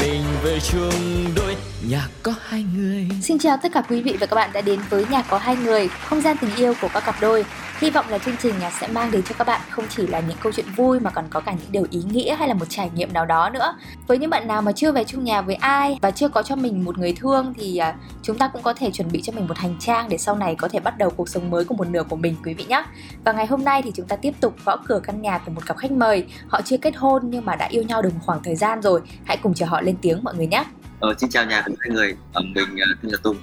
mình 0.00 0.22
về 0.42 0.58
chung 0.60 1.24
đôi 1.36 1.56
nhà 1.88 2.08
có 2.22 2.32
hai 2.42 2.64
người. 2.76 3.08
Xin 3.22 3.38
chào 3.38 3.56
tất 3.62 3.72
cả 3.72 3.82
quý 3.88 4.02
vị 4.02 4.16
và 4.20 4.26
các 4.26 4.36
bạn 4.36 4.50
đã 4.52 4.60
đến 4.60 4.80
với 4.90 5.06
nhà 5.10 5.22
có 5.22 5.38
hai 5.38 5.56
người, 5.56 5.88
không 5.88 6.20
gian 6.20 6.36
tình 6.40 6.50
yêu 6.56 6.74
của 6.80 6.88
các 6.94 7.04
cặp 7.04 7.14
đôi. 7.20 7.44
Hy 7.78 7.90
vọng 7.90 8.04
là 8.08 8.18
chương 8.18 8.36
trình 8.42 8.54
sẽ 8.80 8.88
mang 8.88 9.10
đến 9.10 9.22
cho 9.22 9.34
các 9.38 9.46
bạn 9.46 9.60
không 9.70 9.84
chỉ 9.88 10.06
là 10.06 10.20
những 10.20 10.36
câu 10.42 10.52
chuyện 10.52 10.66
vui 10.76 11.00
mà 11.00 11.10
còn 11.10 11.24
có 11.30 11.40
cả 11.40 11.52
những 11.52 11.72
điều 11.72 11.86
ý 11.90 12.02
nghĩa 12.12 12.36
hay 12.36 12.48
là 12.48 12.54
một 12.54 12.64
trải 12.68 12.90
nghiệm 12.94 13.12
nào 13.12 13.26
đó 13.26 13.50
nữa. 13.50 13.74
Với 14.06 14.18
những 14.18 14.30
bạn 14.30 14.48
nào 14.48 14.62
mà 14.62 14.72
chưa 14.72 14.92
về 14.92 15.04
chung 15.04 15.24
nhà 15.24 15.42
với 15.42 15.54
ai 15.54 15.98
và 16.02 16.10
chưa 16.10 16.28
có 16.28 16.42
cho 16.42 16.56
mình 16.56 16.84
một 16.84 16.98
người 16.98 17.12
thương 17.12 17.54
thì 17.56 17.76
à, 17.76 17.94
chúng 18.22 18.38
ta 18.38 18.48
cũng 18.48 18.62
có 18.62 18.74
thể 18.74 18.90
chuẩn 18.90 19.12
bị 19.12 19.22
cho 19.22 19.32
mình 19.32 19.46
một 19.46 19.58
hành 19.58 19.76
trang 19.80 20.08
để 20.08 20.18
sau 20.18 20.36
này 20.36 20.54
có 20.54 20.68
thể 20.68 20.80
bắt 20.80 20.98
đầu 20.98 21.10
cuộc 21.10 21.28
sống 21.28 21.50
mới 21.50 21.64
của 21.64 21.74
một 21.74 21.88
nửa 21.88 22.02
của 22.02 22.16
mình 22.16 22.36
quý 22.44 22.54
vị 22.54 22.64
nhé. 22.68 22.84
Và 23.24 23.32
ngày 23.32 23.46
hôm 23.46 23.64
nay 23.64 23.82
thì 23.82 23.90
chúng 23.94 24.06
ta 24.06 24.16
tiếp 24.16 24.32
tục 24.40 24.54
gõ 24.64 24.76
cửa 24.86 25.00
căn 25.02 25.22
nhà 25.22 25.38
của 25.38 25.52
một 25.52 25.66
cặp 25.66 25.76
khách 25.76 25.90
mời. 25.90 26.24
Họ 26.48 26.60
chưa 26.64 26.76
kết 26.76 26.96
hôn 26.96 27.22
nhưng 27.30 27.44
mà 27.44 27.56
đã 27.56 27.66
yêu 27.66 27.82
nhau 27.82 28.02
được 28.02 28.14
một 28.14 28.20
khoảng 28.26 28.42
thời 28.42 28.56
gian 28.56 28.82
rồi. 28.82 29.00
Hãy 29.24 29.36
cùng 29.36 29.54
chờ 29.54 29.66
họ 29.66 29.80
lên 29.80 29.89
tiếng 30.02 30.24
mọi 30.24 30.34
người 30.36 30.46
nhé. 30.46 30.64
Ờ, 31.00 31.14
xin 31.18 31.30
chào 31.30 31.46
nhà 31.46 31.62
hai 31.62 31.90
người, 31.90 32.16
ờ, 32.32 32.42
mình 32.42 32.64
uh, 32.64 33.02
tên 33.02 33.12
là 33.12 33.18
Tùng. 33.22 33.36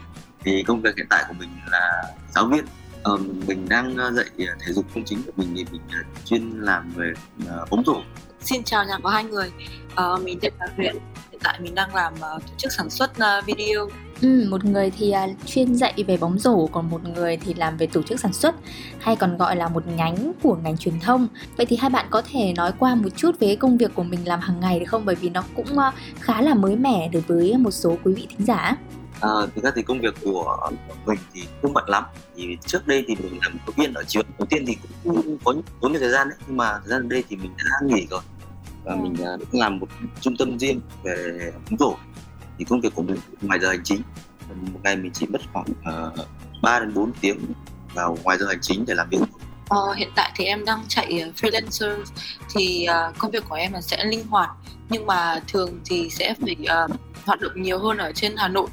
Thì 0.44 0.64
công 0.64 0.82
việc 0.82 0.98
hiện 0.98 1.06
tại 1.10 1.24
của 1.28 1.34
mình 1.40 1.50
là 1.72 2.04
giáo 2.36 2.46
viên 2.46 2.66
Ờ, 3.08 3.18
mình 3.48 3.70
đang 3.70 3.98
ờ, 3.98 4.12
dạy 4.12 4.26
ờ, 4.38 4.56
thể 4.60 4.74
dục 4.74 4.86
công 4.96 5.04
chính 5.04 5.24
của 5.24 5.32
mình 5.36 5.54
thì 5.58 5.66
mình 5.72 5.82
chuyên 6.26 6.50
làm 6.60 6.90
về 6.96 7.14
bóng 7.70 7.84
rổ. 7.86 8.02
Xin 8.42 8.64
chào 8.64 8.86
nhà 8.86 8.98
có 9.04 9.10
hai 9.10 9.24
người, 9.24 9.52
uh, 9.92 10.24
mình 10.24 10.40
tên 10.42 10.54
là 10.60 10.68
Huyền. 10.76 10.96
Hiện 11.32 11.42
tại 11.44 11.60
mình 11.60 11.76
đang 11.76 11.96
làm 11.96 12.14
tổ 12.22 12.54
chức 12.58 12.72
sản 12.72 12.90
xuất 12.90 13.12
video. 13.46 13.88
Ừ, 14.22 14.48
một 14.50 14.66
người 14.66 14.92
thì 14.98 15.14
uh, 15.32 15.46
chuyên 15.46 15.76
dạy 15.76 15.94
về 16.08 16.18
bóng 16.18 16.40
rổ, 16.40 16.68
còn 16.68 16.90
một 16.90 17.02
người 17.16 17.38
thì 17.38 17.54
làm 17.54 17.78
về 17.78 17.88
tổ 17.88 18.02
chức 18.04 18.20
sản 18.20 18.34
xuất, 18.34 18.56
hay 19.00 19.16
còn 19.16 19.38
gọi 19.38 19.56
là 19.56 19.68
một 19.68 19.84
nhánh 19.88 20.32
của 20.44 20.58
ngành 20.64 20.78
truyền 20.78 21.00
thông. 21.00 21.28
Vậy 21.58 21.66
thì 21.66 21.78
hai 21.78 21.90
bạn 21.90 22.06
có 22.10 22.22
thể 22.32 22.54
nói 22.54 22.72
qua 22.80 22.96
một 22.96 23.10
chút 23.16 23.40
về 23.40 23.56
công 23.56 23.78
việc 23.78 23.96
của 23.96 24.04
mình 24.04 24.28
làm 24.28 24.40
hàng 24.40 24.60
ngày 24.60 24.80
được 24.80 24.86
không? 24.88 25.06
Bởi 25.06 25.16
vì 25.16 25.30
nó 25.30 25.44
cũng 25.56 25.68
uh, 25.74 25.94
khá 26.20 26.42
là 26.42 26.54
mới 26.54 26.76
mẻ 26.76 27.10
đối 27.14 27.22
với 27.22 27.58
một 27.58 27.72
số 27.72 27.98
quý 28.04 28.14
vị 28.14 28.28
thính 28.30 28.46
giả. 28.46 28.78
À, 29.22 29.30
thực 29.56 29.64
ra 29.64 29.72
thì 29.76 29.82
công 29.82 30.00
việc 30.00 30.16
của 30.24 30.72
mình 31.06 31.20
thì 31.34 31.44
không 31.62 31.74
bận 31.74 31.90
lắm 31.90 32.04
thì 32.36 32.58
trước 32.66 32.88
đây 32.88 33.06
thì 33.08 33.16
mình 33.16 33.40
làm 33.44 33.58
giáo 33.68 33.74
viên 33.78 33.94
ở 33.94 34.04
trường 34.04 34.26
đầu 34.40 34.46
tiên 34.50 34.64
thì 34.68 34.78
cũng 35.04 35.38
có 35.44 35.54
tốn 35.82 35.92
nhiều 35.92 36.00
thời 36.00 36.10
gian 36.10 36.30
đấy 36.30 36.38
nhưng 36.48 36.58
mà 36.58 36.80
thời 36.80 36.90
gian 36.90 37.10
đây 37.10 37.24
thì 37.30 37.36
mình 37.36 37.52
đã 37.58 37.96
nghỉ 37.96 38.08
rồi 38.10 38.22
và 38.84 38.94
ừ. 38.94 38.98
mình 39.02 39.16
đã 39.24 39.38
làm 39.52 39.80
một 39.80 39.88
trung 40.22 40.38
tâm 40.38 40.60
riêng 40.60 40.82
về 41.04 41.52
bóng 41.70 41.78
rổ 41.80 41.96
thì 42.58 42.66
công 42.66 42.82
việc 42.82 42.96
của 42.96 43.02
mình 43.02 43.18
ngoài 43.42 43.60
giờ 43.60 43.70
hành 43.70 43.84
chính 43.84 44.02
một 44.62 44.80
ngày 44.84 44.96
mình 44.96 45.12
chỉ 45.14 45.26
mất 45.26 45.42
khoảng 45.54 45.66
ờ, 45.84 46.12
uh, 46.22 46.28
3 46.62 46.80
đến 46.80 46.94
4 46.94 47.12
tiếng 47.22 47.40
vào 47.94 48.18
ngoài 48.24 48.38
giờ 48.38 48.46
hành 48.48 48.62
chính 48.62 48.86
để 48.88 48.94
làm 48.94 49.10
việc. 49.10 49.20
Ờ, 49.70 49.94
hiện 49.94 50.10
tại 50.16 50.32
thì 50.36 50.46
em 50.46 50.66
đang 50.66 50.84
chạy 50.88 51.20
ờ, 51.20 51.30
freelancer 51.36 52.04
thì 52.56 52.88
uh, 53.10 53.18
công 53.18 53.32
việc 53.32 53.44
của 53.50 53.56
em 53.56 53.74
là 53.74 53.82
sẽ 53.82 54.04
linh 54.06 54.28
hoạt 54.28 54.50
nhưng 54.90 55.06
mà 55.06 55.40
thường 55.48 55.80
thì 55.86 56.10
sẽ 56.10 56.36
phải 56.42 56.56
uh, 56.62 56.92
hoạt 57.26 57.40
động 57.42 57.62
nhiều 57.62 57.80
hơn 57.80 57.98
ở 57.98 58.12
trên 58.12 58.36
Hà 58.38 58.48
Nội 58.48 58.68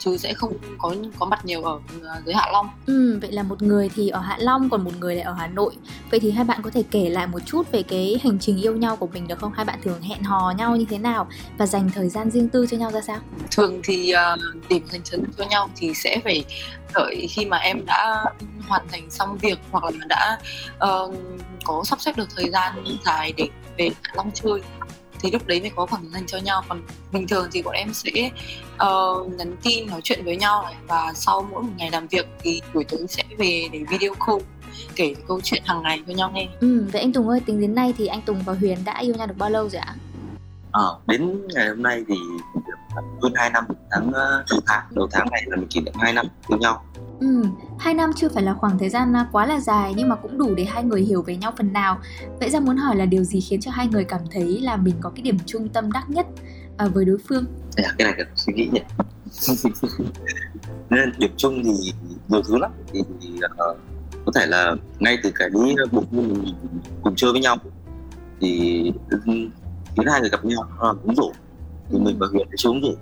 chứ 0.00 0.16
sẽ 0.16 0.34
không 0.34 0.52
có 0.78 0.94
có 1.18 1.26
mặt 1.26 1.44
nhiều 1.44 1.62
ở 1.62 1.78
ờ, 2.02 2.22
dưới 2.26 2.34
Hạ 2.34 2.48
Long. 2.52 2.68
Ừ, 2.86 3.18
vậy 3.22 3.32
là 3.32 3.42
một 3.42 3.62
người 3.62 3.90
thì 3.94 4.08
ở 4.08 4.20
Hạ 4.20 4.36
Long 4.40 4.70
còn 4.70 4.84
một 4.84 4.90
người 5.00 5.14
lại 5.14 5.24
ở 5.24 5.32
Hà 5.32 5.46
Nội. 5.46 5.76
Vậy 6.10 6.20
thì 6.20 6.30
hai 6.30 6.44
bạn 6.44 6.62
có 6.62 6.70
thể 6.70 6.82
kể 6.90 7.08
lại 7.08 7.26
một 7.26 7.38
chút 7.46 7.72
về 7.72 7.82
cái 7.82 8.20
hành 8.24 8.38
trình 8.38 8.60
yêu 8.62 8.76
nhau 8.76 8.96
của 8.96 9.06
mình 9.06 9.28
được 9.28 9.38
không? 9.38 9.52
Hai 9.52 9.64
bạn 9.64 9.78
thường 9.84 10.02
hẹn 10.02 10.22
hò 10.22 10.54
nhau 10.58 10.76
như 10.76 10.84
thế 10.90 10.98
nào 10.98 11.28
và 11.58 11.66
dành 11.66 11.90
thời 11.94 12.08
gian 12.08 12.30
riêng 12.30 12.48
tư 12.48 12.66
cho 12.70 12.76
nhau 12.76 12.90
ra 12.90 13.00
sao? 13.00 13.18
Thường 13.50 13.80
thì 13.84 14.12
uh, 14.14 14.40
tìm 14.68 14.86
dành 14.86 15.00
thời 15.10 15.20
gian 15.20 15.32
cho 15.38 15.44
nhau 15.44 15.70
thì 15.76 15.94
sẽ 15.94 16.20
phải 16.24 16.44
đợi 16.94 17.26
khi 17.30 17.44
mà 17.44 17.56
em 17.56 17.86
đã 17.86 18.24
hoàn 18.68 18.88
thành 18.88 19.10
xong 19.10 19.38
việc 19.38 19.58
hoặc 19.70 19.84
là 19.84 19.90
đã 20.08 20.38
uh, 20.74 21.14
có 21.64 21.82
sắp 21.84 22.00
xếp 22.00 22.16
được 22.16 22.28
thời 22.36 22.50
gian 22.50 22.84
dài 23.04 23.32
để 23.36 23.48
về 23.78 23.90
Hạ 24.02 24.12
Long 24.16 24.30
chơi 24.34 24.60
thì 25.22 25.30
lúc 25.30 25.46
đấy 25.46 25.60
mới 25.60 25.70
có 25.76 25.86
khoảng 25.86 26.10
dành 26.12 26.26
cho 26.26 26.38
nhau 26.38 26.62
còn 26.68 26.82
bình 27.12 27.28
thường 27.28 27.48
thì 27.52 27.62
bọn 27.62 27.74
em 27.74 27.94
sẽ 27.94 28.30
uh, 28.74 29.32
nhắn 29.38 29.56
tin 29.62 29.86
nói 29.86 30.00
chuyện 30.04 30.24
với 30.24 30.36
nhau 30.36 30.64
và 30.88 31.12
sau 31.14 31.48
mỗi 31.50 31.62
một 31.62 31.70
ngày 31.76 31.90
làm 31.90 32.06
việc 32.06 32.26
thì 32.42 32.60
buổi 32.74 32.84
tối 32.84 33.06
sẽ 33.08 33.22
về 33.38 33.68
để 33.72 33.80
video 33.90 34.14
call 34.26 34.38
kể 34.96 35.14
câu 35.28 35.40
chuyện 35.40 35.62
hàng 35.66 35.82
ngày 35.82 36.02
cho 36.06 36.12
nhau 36.12 36.30
nghe. 36.34 36.48
Ừ, 36.60 36.86
vậy 36.92 37.02
anh 37.02 37.12
Tùng 37.12 37.28
ơi, 37.28 37.40
tính 37.46 37.60
đến 37.60 37.74
nay 37.74 37.94
thì 37.98 38.06
anh 38.06 38.22
Tùng 38.22 38.42
và 38.44 38.52
Huyền 38.52 38.78
đã 38.84 38.98
yêu 38.98 39.14
nhau 39.14 39.26
được 39.26 39.34
bao 39.38 39.50
lâu 39.50 39.68
rồi 39.68 39.80
ạ? 39.80 39.94
Ờ, 40.72 40.98
đến 41.06 41.48
ngày 41.54 41.68
hôm 41.68 41.82
nay 41.82 42.04
thì 42.08 42.14
hơn 43.22 43.32
2 43.34 43.50
năm 43.50 43.64
tháng 43.90 44.12
ờ, 44.12 44.44
đầu 44.50 44.60
tháng 44.66 44.82
đầu 44.90 45.08
tháng 45.12 45.30
này 45.30 45.42
là 45.46 45.56
mình 45.56 45.68
kỷ 45.68 45.80
niệm 45.80 45.94
2 45.98 46.12
năm 46.12 46.26
yêu 46.48 46.58
nhau 46.58 46.84
Ừ, 47.20 47.44
2 47.80 47.94
năm 47.94 48.10
chưa 48.16 48.28
phải 48.28 48.42
là 48.42 48.54
khoảng 48.54 48.78
thời 48.78 48.88
gian 48.88 49.16
à, 49.16 49.28
quá 49.32 49.46
là 49.46 49.60
dài 49.60 49.92
nhưng 49.96 50.08
mà 50.08 50.16
cũng 50.16 50.38
đủ 50.38 50.54
để 50.54 50.64
hai 50.64 50.84
người 50.84 51.02
hiểu 51.02 51.22
về 51.22 51.36
nhau 51.36 51.52
phần 51.58 51.72
nào. 51.72 51.98
Vậy 52.40 52.50
ra 52.50 52.60
muốn 52.60 52.76
hỏi 52.76 52.96
là 52.96 53.04
điều 53.04 53.24
gì 53.24 53.40
khiến 53.40 53.60
cho 53.60 53.70
hai 53.70 53.88
người 53.88 54.04
cảm 54.04 54.20
thấy 54.30 54.60
là 54.60 54.76
mình 54.76 54.94
có 55.00 55.10
cái 55.10 55.22
điểm 55.22 55.36
trung 55.46 55.68
tâm 55.68 55.92
đắc 55.92 56.10
nhất 56.10 56.26
à, 56.76 56.86
với 56.86 57.04
đối 57.04 57.18
phương? 57.28 57.44
À, 57.76 57.94
cái 57.98 58.04
này 58.04 58.14
cần 58.18 58.26
suy 58.36 58.52
nghĩ 58.52 58.68
nhỉ. 58.72 58.80
Nên 60.90 61.12
điểm 61.18 61.30
chung 61.36 61.62
thì 61.64 61.92
nhiều 62.28 62.42
thứ 62.48 62.58
lắm. 62.58 62.70
Thì, 62.92 63.00
thì 63.20 63.28
uh, 63.36 63.76
có 64.26 64.32
thể 64.34 64.46
là 64.46 64.74
ngay 64.98 65.18
từ 65.22 65.30
cái 65.34 65.50
buổi 65.50 65.74
mình 66.10 66.44
cùng 67.02 67.14
chơi 67.16 67.32
với 67.32 67.40
nhau 67.40 67.56
thì 68.40 68.82
ừ, 69.10 69.18
khiến 69.96 70.06
hai 70.06 70.20
người 70.20 70.30
gặp 70.30 70.44
nhau 70.44 70.64
là 70.80 70.88
uống 71.04 71.14
rượu 71.14 71.32
thì 71.90 71.98
mình 71.98 72.16
và 72.18 72.26
Huyền 72.32 72.46
sẽ 72.50 72.54
chơi 72.56 72.72
uống 72.72 72.82
rượu 72.82 72.94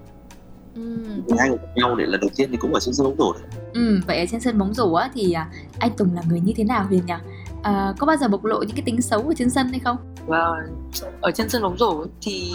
ừ. 1.27 1.35
hai 1.39 1.49
người 1.49 1.59
gặp 1.59 1.69
nhau 1.77 1.95
để 1.95 2.07
lần 2.07 2.21
đầu 2.21 2.31
tiên 2.37 2.49
thì 2.51 2.57
cũng 2.57 2.75
ở 2.75 2.81
trên 2.81 2.95
sân 2.95 3.07
bóng 3.07 3.17
rổ 3.19 3.33
đấy. 3.33 3.43
Ừ 3.75 4.01
vậy 4.07 4.19
ở 4.19 4.27
trên 4.31 4.41
sân 4.41 4.59
bóng 4.59 4.75
rổ 4.75 4.93
á 4.93 5.11
thì 5.15 5.33
à, 5.33 5.51
anh 5.79 5.91
Tùng 5.97 6.15
là 6.15 6.23
người 6.29 6.41
như 6.41 6.53
thế 6.57 6.65
nào 6.65 6.85
Huyền 6.85 7.07
nhỉ? 7.07 7.15
À, 7.63 7.95
có 7.99 8.07
bao 8.07 8.17
giờ 8.17 8.29
bộc 8.29 8.45
lộ 8.45 8.59
những 8.59 8.77
cái 8.77 8.83
tính 8.87 9.03
xấu 9.03 9.21
ở 9.21 9.35
trên 9.37 9.51
sân 9.51 9.69
hay 9.69 9.81
không? 9.81 9.97
Và 10.27 10.51
ở 11.21 11.31
trên 11.31 11.49
sân 11.49 11.63
bóng 11.63 11.79
rổ 11.79 12.05
thì 12.21 12.53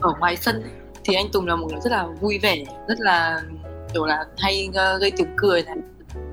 ở 0.00 0.14
ngoài 0.20 0.36
sân 0.36 0.62
thì 1.04 1.14
anh 1.14 1.26
Tùng 1.32 1.46
là 1.46 1.56
một 1.56 1.66
người 1.70 1.80
rất 1.84 1.90
là 1.90 2.06
vui 2.20 2.38
vẻ 2.38 2.64
rất 2.88 3.00
là 3.00 3.42
kiểu 3.94 4.06
là 4.06 4.26
hay 4.38 4.68
uh, 4.68 5.00
gây 5.00 5.10
tiếng 5.16 5.32
cười 5.36 5.62
này 5.62 5.76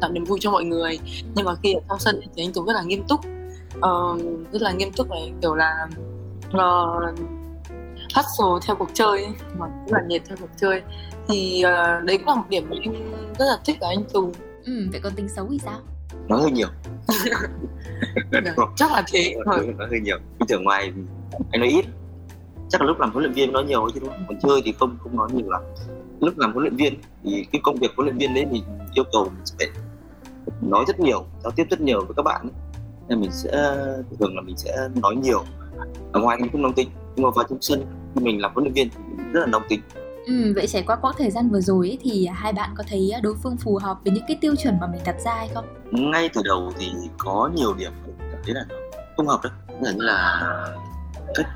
tạo 0.02 0.12
niềm 0.12 0.24
vui 0.24 0.38
cho 0.42 0.52
mọi 0.52 0.64
người. 0.64 1.00
Nhưng 1.36 1.46
mà 1.46 1.56
khi 1.64 1.74
ở 1.74 1.80
trong 1.90 2.00
sân 2.00 2.22
thì 2.36 2.44
anh 2.44 2.54
Tùng 2.54 2.66
rất 2.66 2.74
là 2.74 2.82
nghiêm 2.82 3.04
túc. 3.08 3.20
Uh, 3.78 4.22
rất 4.52 4.62
là 4.62 4.72
nghiêm 4.72 4.92
túc 4.92 5.10
này 5.10 5.34
kiểu 5.42 5.56
là 5.56 5.88
uh, 6.50 7.20
hustle 8.16 8.68
theo 8.68 8.76
cuộc 8.76 8.90
chơi 8.94 9.28
mà 9.58 9.68
rất 9.88 9.98
là 9.98 10.02
nhiệt 10.08 10.22
theo 10.28 10.38
cuộc 10.42 10.50
chơi. 10.58 10.82
Thì 11.28 11.64
uh, 11.66 12.06
đấy 12.06 12.18
cũng 12.18 12.28
là 12.28 12.36
một 12.36 12.46
điểm 12.50 12.68
mà 12.70 12.76
em 12.84 12.94
rất 13.40 13.46
là 13.46 13.60
thích 13.66 13.78
ở 13.80 13.88
anh 13.88 14.04
Tùng. 14.14 14.32
Ừ, 14.66 14.88
vậy 14.92 15.02
còn 15.04 15.14
tính 15.14 15.30
xấu 15.30 15.48
thì 15.52 15.60
sao? 15.66 15.80
Nói 16.28 16.42
hơi 16.42 16.52
nhiều. 16.52 16.68
Chắc 18.76 18.92
là 18.92 19.04
thế. 19.12 19.36
Nói, 19.46 19.68
nói 19.78 19.88
hơi 19.90 20.00
nhiều. 20.00 20.18
Bình 20.40 20.48
thường 20.48 20.64
ngoài 20.64 20.94
anh 21.52 21.62
nói 21.62 21.70
ít. 21.70 21.86
Chắc 22.70 22.82
là 22.82 22.88
lúc 22.88 23.00
làm 23.00 23.12
huấn 23.12 23.24
luyện 23.24 23.34
viên 23.34 23.54
nói 23.54 23.64
nhiều 23.64 23.90
chứ 23.94 24.00
đúng 24.00 24.10
không? 24.10 24.26
Còn 24.28 24.40
chơi 24.40 24.62
thì 24.66 24.74
không 24.80 24.98
không 25.04 25.16
nói 25.16 25.28
nhiều 25.34 25.50
lắm. 25.50 25.62
Lúc 26.20 26.38
làm 26.38 26.54
huấn 26.54 26.64
luyện 26.64 26.76
viên 26.76 26.94
thì 27.24 27.46
cái 27.52 27.62
công 27.64 27.76
việc 27.76 27.92
huấn 27.96 28.06
luyện 28.06 28.18
viên 28.18 28.34
đấy 28.34 28.46
thì 28.52 28.64
yêu 28.94 29.04
cầu 29.12 29.24
mình 29.24 29.46
sẽ 29.46 29.66
nói 30.62 30.86
rất 30.88 31.00
nhiều 31.00 31.26
giao 31.44 31.52
tiếp 31.52 31.68
rất 31.70 31.82
nhiều 31.82 32.06
với 32.06 32.14
các 32.16 32.24
bạn 32.24 32.50
nên 33.08 33.22
mình 33.22 33.32
sẽ 33.32 33.52
thường 34.20 34.36
là 34.36 34.42
mình 34.42 34.58
sẽ 34.58 34.90
nói 34.96 35.16
nhiều. 35.16 35.44
Ở 36.12 36.22
ngoài 36.22 36.38
mình 36.42 36.52
không 36.52 36.62
nóng 36.62 36.74
tính. 36.74 36.90
Nhưng 37.16 37.24
mà 37.24 37.30
vào 37.36 37.46
trong 37.50 37.62
sân 37.62 37.86
mình 38.16 38.42
làm 38.42 38.52
huấn 38.54 38.64
luyện 38.64 38.74
viên 38.74 38.90
thì 38.90 39.24
rất 39.34 39.40
là 39.40 39.46
nóng 39.46 39.64
tính 39.70 39.82
Ừ, 40.30 40.54
vậy 40.56 40.68
trải 40.68 40.84
qua 40.88 40.96
quãng 40.96 41.16
thời 41.18 41.32
gian 41.32 41.50
vừa 41.50 41.62
rồi 41.62 41.88
ấy, 41.88 41.98
thì 42.02 42.28
hai 42.34 42.54
bạn 42.54 42.70
có 42.78 42.84
thấy 42.88 43.12
đối 43.24 43.36
phương 43.44 43.58
phù 43.58 43.80
hợp 43.84 43.98
với 44.04 44.14
những 44.14 44.24
cái 44.28 44.38
tiêu 44.42 44.56
chuẩn 44.56 44.80
mà 44.80 44.88
mình 44.88 45.02
đặt 45.06 45.16
ra 45.26 45.34
hay 45.36 45.50
không? 45.54 45.66
Ngay 45.92 46.30
từ 46.34 46.42
đầu 46.46 46.74
thì 46.80 46.92
có 47.18 47.50
nhiều 47.56 47.74
điểm 47.74 47.92
cảm 48.20 48.42
thấy 48.46 48.54
là 48.54 48.66
không 49.18 49.28
hợp 49.28 49.40
đấy. 49.44 49.54
Như 49.82 49.92
là 49.98 50.42
cách 51.36 51.48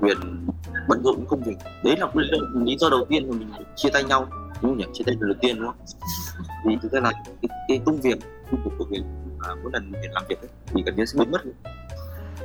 Huyền 0.00 0.46
bận 0.88 1.02
rộn 1.04 1.24
công 1.28 1.42
việc. 1.42 1.56
Đấy 1.84 1.96
là 1.98 2.06
lý 2.54 2.76
do 2.78 2.90
đầu 2.90 3.04
tiên 3.08 3.30
mà 3.30 3.36
mình 3.38 3.48
chia 3.76 3.88
tay 3.90 4.04
nhau 4.04 4.26
đúng 4.62 4.70
không 4.70 4.78
nhỉ? 4.78 4.84
Chia 4.92 5.04
tay 5.06 5.16
lần 5.20 5.30
đầu 5.30 5.38
tiên 5.40 5.56
đúng 5.56 5.66
không? 5.66 5.76
Vì 6.66 6.76
thực 6.82 6.92
ra 6.92 7.00
là 7.00 7.12
cái, 7.12 7.48
cái 7.68 7.80
công 7.86 8.00
việc 8.00 8.18
công 8.50 8.60
việc 8.64 8.70
của 8.78 8.84
Huyền 8.84 9.02
mà 9.38 9.54
mỗi 9.62 9.72
lần 9.72 9.92
Huyền 9.92 10.12
làm 10.12 10.22
việc 10.28 10.40
ấy, 10.40 10.48
thì 10.66 10.82
gần 10.86 10.96
như 10.96 11.04
sẽ 11.04 11.18
biến 11.18 11.30
mất 11.30 11.40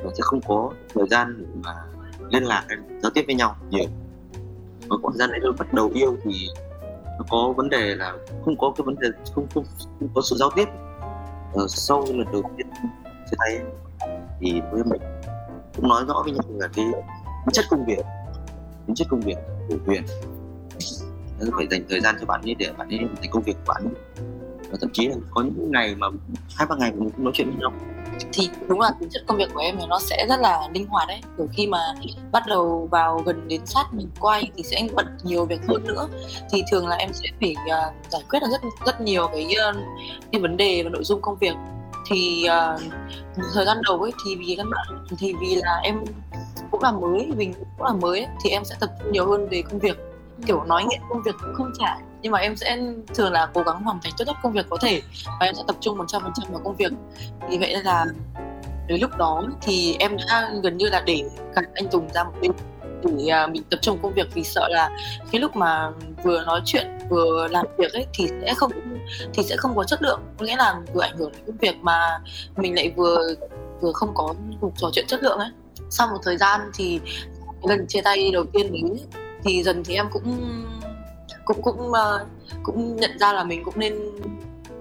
và 0.04 0.10
sẽ 0.10 0.20
không 0.20 0.40
có 0.40 0.70
thời 0.94 1.08
gian 1.10 1.46
mà 1.64 1.72
liên 2.30 2.42
lạc 2.42 2.66
giao 3.02 3.10
tiếp 3.14 3.24
với 3.26 3.34
nhau 3.34 3.56
nhiều. 3.70 3.84
Và 4.88 4.96
khoảng 5.02 5.16
gian 5.16 5.30
đấy 5.30 5.40
tôi 5.42 5.52
bắt 5.52 5.74
đầu 5.74 5.90
yêu 5.94 6.16
thì 6.24 6.48
nó 7.18 7.24
có 7.30 7.54
vấn 7.56 7.70
đề 7.70 7.94
là 7.94 8.14
không 8.44 8.56
có 8.58 8.72
cái 8.76 8.84
vấn 8.84 8.96
đề 8.98 9.08
không 9.34 9.46
không, 9.54 9.64
không 10.00 10.08
có 10.14 10.22
sự 10.22 10.36
giao 10.36 10.50
tiếp. 10.56 10.68
Ở 11.54 11.66
sau 11.68 12.04
lần 12.08 12.32
đầu 12.32 12.42
tiên 12.56 12.66
chia 13.30 13.36
tay 13.38 13.58
thì 14.40 14.60
với 14.72 14.84
mình 14.84 15.00
cũng 15.76 15.88
nói 15.88 16.04
rõ 16.08 16.22
với 16.24 16.32
nhau 16.32 16.44
là 16.48 16.68
cái 16.68 16.84
tính 17.46 17.52
chất 17.52 17.64
công 17.70 17.86
việc 17.86 18.04
tính 18.86 18.94
chất 18.94 19.06
công 19.10 19.20
việc 19.20 19.38
của 19.68 19.76
huyền. 19.86 20.02
Phải 21.56 21.66
dành 21.70 21.84
thời 21.88 22.00
gian 22.00 22.16
cho 22.20 22.26
bạn 22.26 22.40
ấy 22.44 22.54
để 22.54 22.72
bạn 22.78 22.88
ấy 22.88 22.98
thành 23.22 23.30
công 23.30 23.42
việc 23.42 23.52
của 23.52 23.74
bạn 23.74 23.94
và 24.70 24.78
thậm 24.80 24.90
chí 24.92 25.08
là 25.08 25.14
có 25.30 25.42
những 25.42 25.70
ngày 25.70 25.94
mà 25.94 26.06
hai 26.56 26.66
ba 26.66 26.76
ngày 26.76 26.92
mình 26.92 27.10
cũng 27.10 27.24
nói 27.24 27.32
chuyện 27.36 27.50
với 27.50 27.56
nhau 27.60 27.72
thì 28.32 28.50
đúng 28.68 28.80
là 28.80 28.90
tính 29.00 29.08
chất 29.12 29.22
công 29.26 29.36
việc 29.36 29.54
của 29.54 29.60
em 29.60 29.76
thì 29.78 29.86
nó 29.88 29.98
sẽ 29.98 30.26
rất 30.28 30.40
là 30.40 30.68
linh 30.74 30.86
hoạt 30.86 31.08
đấy. 31.08 31.20
Kiểu 31.36 31.46
khi 31.52 31.66
mà 31.66 31.78
bắt 32.32 32.42
đầu 32.46 32.88
vào 32.90 33.22
gần 33.26 33.48
đến 33.48 33.66
sát 33.66 33.84
mình 33.92 34.08
quay 34.20 34.50
thì 34.56 34.62
sẽ 34.62 34.88
bận 34.94 35.06
nhiều 35.22 35.44
việc 35.44 35.60
hơn 35.68 35.84
nữa. 35.84 36.08
Thì 36.50 36.62
thường 36.70 36.88
là 36.88 36.96
em 36.96 37.12
sẽ 37.12 37.28
phải 37.40 37.54
uh, 37.66 38.10
giải 38.10 38.22
quyết 38.30 38.40
được 38.40 38.48
rất 38.50 38.60
rất 38.86 39.00
nhiều 39.00 39.26
cái 39.26 39.54
uh, 39.70 39.76
cái 40.32 40.40
vấn 40.40 40.56
đề 40.56 40.82
và 40.82 40.90
nội 40.90 41.04
dung 41.04 41.20
công 41.20 41.36
việc. 41.36 41.54
Thì 42.10 42.46
uh, 42.74 42.80
thời 43.54 43.64
gian 43.64 43.76
đầu 43.88 44.02
ấy 44.02 44.12
thì 44.24 44.36
vì 44.36 44.54
căn 44.56 44.70
bản 44.70 45.04
thì 45.18 45.34
vì 45.40 45.54
là 45.54 45.80
em 45.82 46.04
cũng 46.70 46.82
là 46.82 46.92
mới 46.92 47.26
mình 47.36 47.54
cũng 47.54 47.86
là 47.86 47.92
mới 47.92 48.20
ấy, 48.20 48.28
thì 48.44 48.50
em 48.50 48.64
sẽ 48.64 48.74
tập 48.80 48.90
trung 49.02 49.12
nhiều 49.12 49.26
hơn 49.26 49.48
về 49.48 49.62
công 49.62 49.78
việc. 49.78 49.98
Kiểu 50.46 50.64
nói 50.64 50.84
nghiện 50.84 51.00
công 51.08 51.22
việc 51.22 51.34
cũng 51.40 51.54
không 51.54 51.72
trả 51.78 51.96
nhưng 52.24 52.32
mà 52.32 52.38
em 52.38 52.56
sẽ 52.56 52.78
thường 53.14 53.32
là 53.32 53.48
cố 53.54 53.62
gắng 53.62 53.82
hoàn 53.82 54.00
thành 54.02 54.12
tốt 54.18 54.24
nhất 54.26 54.36
công 54.42 54.52
việc 54.52 54.66
có 54.70 54.76
thể 54.80 55.02
và 55.26 55.46
em 55.46 55.54
sẽ 55.54 55.62
tập 55.66 55.76
trung 55.80 55.98
100% 55.98 56.20
vào 56.50 56.60
công 56.64 56.76
việc. 56.76 56.92
Vì 57.48 57.58
vậy 57.58 57.72
nên 57.74 57.84
là 57.84 58.06
đến 58.86 59.00
lúc 59.00 59.10
đó 59.18 59.42
thì 59.62 59.96
em 59.98 60.16
đã 60.16 60.50
gần 60.62 60.76
như 60.76 60.88
là 60.88 61.02
để 61.06 61.22
cả 61.54 61.62
anh 61.74 61.88
Tùng 61.88 62.08
ra 62.14 62.24
một 62.24 62.32
bên 62.40 62.52
để 63.04 63.44
uh, 63.44 63.50
mình 63.50 63.62
tập 63.70 63.78
trung 63.82 63.98
công 64.02 64.12
việc. 64.14 64.34
Vì 64.34 64.44
sợ 64.44 64.68
là 64.68 64.90
cái 65.32 65.40
lúc 65.40 65.56
mà 65.56 65.90
vừa 66.22 66.44
nói 66.44 66.60
chuyện 66.64 66.86
vừa 67.08 67.48
làm 67.50 67.66
việc 67.78 67.92
ấy 67.92 68.06
thì 68.14 68.28
sẽ 68.42 68.54
không 68.56 68.72
thì 69.32 69.42
sẽ 69.42 69.56
không 69.56 69.76
có 69.76 69.84
chất 69.84 70.02
lượng. 70.02 70.20
Nghĩa 70.38 70.56
là 70.56 70.80
vừa 70.94 71.02
ảnh 71.02 71.16
hưởng 71.16 71.32
đến 71.32 71.42
công 71.46 71.56
việc 71.56 71.76
mà 71.80 72.20
mình 72.56 72.74
lại 72.74 72.92
vừa 72.96 73.34
vừa 73.80 73.92
không 73.92 74.14
có 74.14 74.34
cuộc 74.60 74.72
trò 74.76 74.88
chuyện 74.92 75.06
chất 75.08 75.22
lượng 75.22 75.38
ấy. 75.38 75.50
Sau 75.90 76.08
một 76.08 76.18
thời 76.22 76.36
gian 76.36 76.60
thì 76.74 77.00
lần 77.62 77.86
chia 77.86 78.00
tay 78.00 78.30
đầu 78.30 78.44
tiên 78.52 78.72
đấy 78.72 79.00
thì 79.44 79.62
dần 79.62 79.84
thì 79.84 79.94
em 79.94 80.06
cũng 80.12 80.36
cũng 81.44 81.62
cũng 81.62 81.90
uh, 81.90 82.28
cũng 82.62 82.96
nhận 82.96 83.18
ra 83.18 83.32
là 83.32 83.44
mình 83.44 83.64
cũng 83.64 83.74
nên 83.76 83.94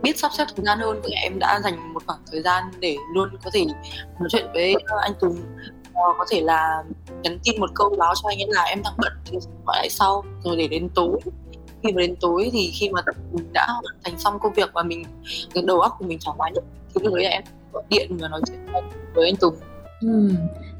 biết 0.01 0.19
sắp 0.19 0.31
xếp 0.37 0.45
thời 0.55 0.65
gian 0.65 0.79
hơn. 0.79 1.01
Vì 1.03 1.11
em 1.11 1.39
đã 1.39 1.59
dành 1.63 1.93
một 1.93 2.03
khoảng 2.07 2.19
thời 2.31 2.41
gian 2.41 2.63
để 2.79 2.97
luôn 3.13 3.29
có 3.43 3.49
thể 3.53 3.65
nói 4.19 4.29
chuyện 4.29 4.45
với 4.53 4.75
ờ, 4.87 4.97
anh 5.01 5.13
Tùng 5.19 5.37
uh, 5.89 5.93
có 5.93 6.25
thể 6.29 6.41
là 6.41 6.83
nhắn 7.23 7.39
tin 7.43 7.59
một 7.59 7.69
câu 7.75 7.95
báo 7.99 8.13
cho 8.15 8.29
anh 8.29 8.41
ấy 8.41 8.47
là 8.47 8.63
em 8.63 8.81
đang 8.83 8.93
bận 8.97 9.13
thì 9.25 9.37
gọi 9.65 9.77
lại 9.77 9.89
sau 9.89 10.23
rồi 10.43 10.55
để 10.57 10.67
đến 10.67 10.89
tối. 10.95 11.19
Khi 11.83 11.91
mà 11.93 12.01
đến 12.01 12.15
tối 12.15 12.49
thì 12.53 12.71
khi 12.73 12.89
mà 12.89 13.01
mình 13.31 13.53
đã 13.53 13.67
hoàn 13.67 13.95
thành 14.03 14.19
xong 14.19 14.39
công 14.39 14.53
việc 14.53 14.69
và 14.73 14.83
mình 14.83 15.05
cái 15.53 15.63
đầu 15.67 15.79
óc 15.79 15.95
của 15.99 16.05
mình 16.05 16.19
thoải 16.25 16.37
mái 16.39 16.51
nhất 16.51 16.63
thì 16.95 17.01
lúc 17.03 17.13
đấy 17.13 17.25
em 17.25 17.43
gọi 17.73 17.83
điện 17.89 18.17
và 18.17 18.27
nói 18.27 18.41
chuyện 18.47 18.59
với 19.13 19.29
anh 19.29 19.35
Tùng. 19.35 19.55
Ừ. 20.01 20.29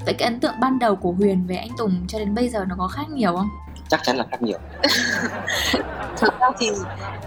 vậy 0.05 0.13
cái 0.13 0.29
ấn 0.29 0.39
tượng 0.39 0.53
ban 0.59 0.79
đầu 0.79 0.95
của 0.95 1.11
Huyền 1.11 1.47
về 1.47 1.55
anh 1.55 1.69
Tùng 1.77 2.07
cho 2.07 2.19
đến 2.19 2.35
bây 2.35 2.49
giờ 2.49 2.65
nó 2.69 2.75
có 2.79 2.87
khác 2.87 3.09
nhiều 3.09 3.35
không? 3.35 3.49
Chắc 3.93 4.03
chắn 4.03 4.17
là 4.17 4.25
khác 4.31 4.41
nhiều. 4.41 4.57
Thật 6.17 6.33
ra 6.39 6.47
thì 6.59 6.69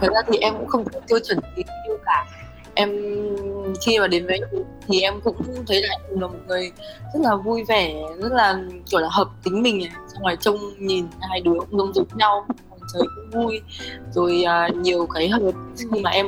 thật 0.01 0.09
ra 0.15 0.21
thì 0.27 0.39
em 0.39 0.55
cũng 0.59 0.67
không 0.67 0.85
có 0.85 1.01
tiêu 1.07 1.19
chuẩn 1.19 1.39
gì 1.57 1.63
yêu 1.87 1.99
cả. 2.05 2.27
Em 2.75 2.91
khi 3.81 3.99
mà 3.99 4.07
đến 4.07 4.27
với 4.27 4.39
anh 4.39 4.65
thì 4.89 5.01
em 5.01 5.21
cũng 5.25 5.37
thấy 5.67 5.83
là 5.83 5.89
anh 5.91 6.21
là 6.21 6.27
một 6.27 6.39
người 6.47 6.73
rất 7.15 7.21
là 7.23 7.37
vui 7.37 7.65
vẻ 7.69 7.95
rất 8.19 8.33
là 8.33 8.59
kiểu 8.91 9.01
là 9.01 9.09
hợp 9.11 9.29
tính 9.45 9.63
mình 9.63 9.79
này. 9.79 9.91
Xong 10.13 10.23
rồi 10.23 10.37
trông 10.41 10.59
nhìn 10.79 11.07
hai 11.21 11.41
đứa 11.41 11.59
cũng 11.71 11.79
giống 11.79 11.95
giống 11.95 12.07
nhau 12.15 12.47
trời 12.95 13.03
cũng 13.17 13.43
vui. 13.43 13.61
Rồi 14.13 14.45
uh, 14.71 14.77
nhiều 14.77 15.07
cái 15.15 15.29
hợp 15.29 15.41
khi 15.79 16.01
mà 16.01 16.11
em 16.11 16.27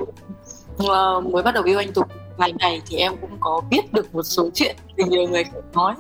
uh, 0.83 1.25
mới 1.33 1.43
bắt 1.43 1.55
đầu 1.55 1.65
yêu 1.65 1.79
anh 1.79 1.93
Tùng 1.93 2.09
vài 2.39 2.53
ngày 2.59 2.83
thì 2.87 2.97
em 2.97 3.17
cũng 3.21 3.37
có 3.41 3.61
biết 3.71 3.93
được 3.93 4.15
một 4.15 4.23
số 4.23 4.51
chuyện 4.55 4.77
từ 4.97 5.05
nhiều 5.05 5.29
người 5.29 5.45
nói 5.75 5.95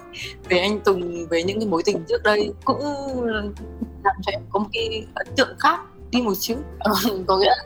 về 0.48 0.58
anh 0.58 0.80
Tùng, 0.80 1.26
về 1.30 1.42
những 1.42 1.60
cái 1.60 1.68
mối 1.68 1.82
tình 1.84 2.04
trước 2.08 2.22
đây. 2.22 2.52
Cũng 2.64 2.80
làm 4.04 4.16
cho 4.22 4.32
em 4.32 4.42
có 4.50 4.58
một 4.58 4.68
cái 4.72 5.06
ấn 5.14 5.26
tượng 5.36 5.56
khác, 5.58 5.80
đi 6.10 6.22
một 6.22 6.34
chút 6.40 6.56
ờ, 6.78 6.92
có 7.26 7.38
nghĩa 7.38 7.48
là 7.48 7.64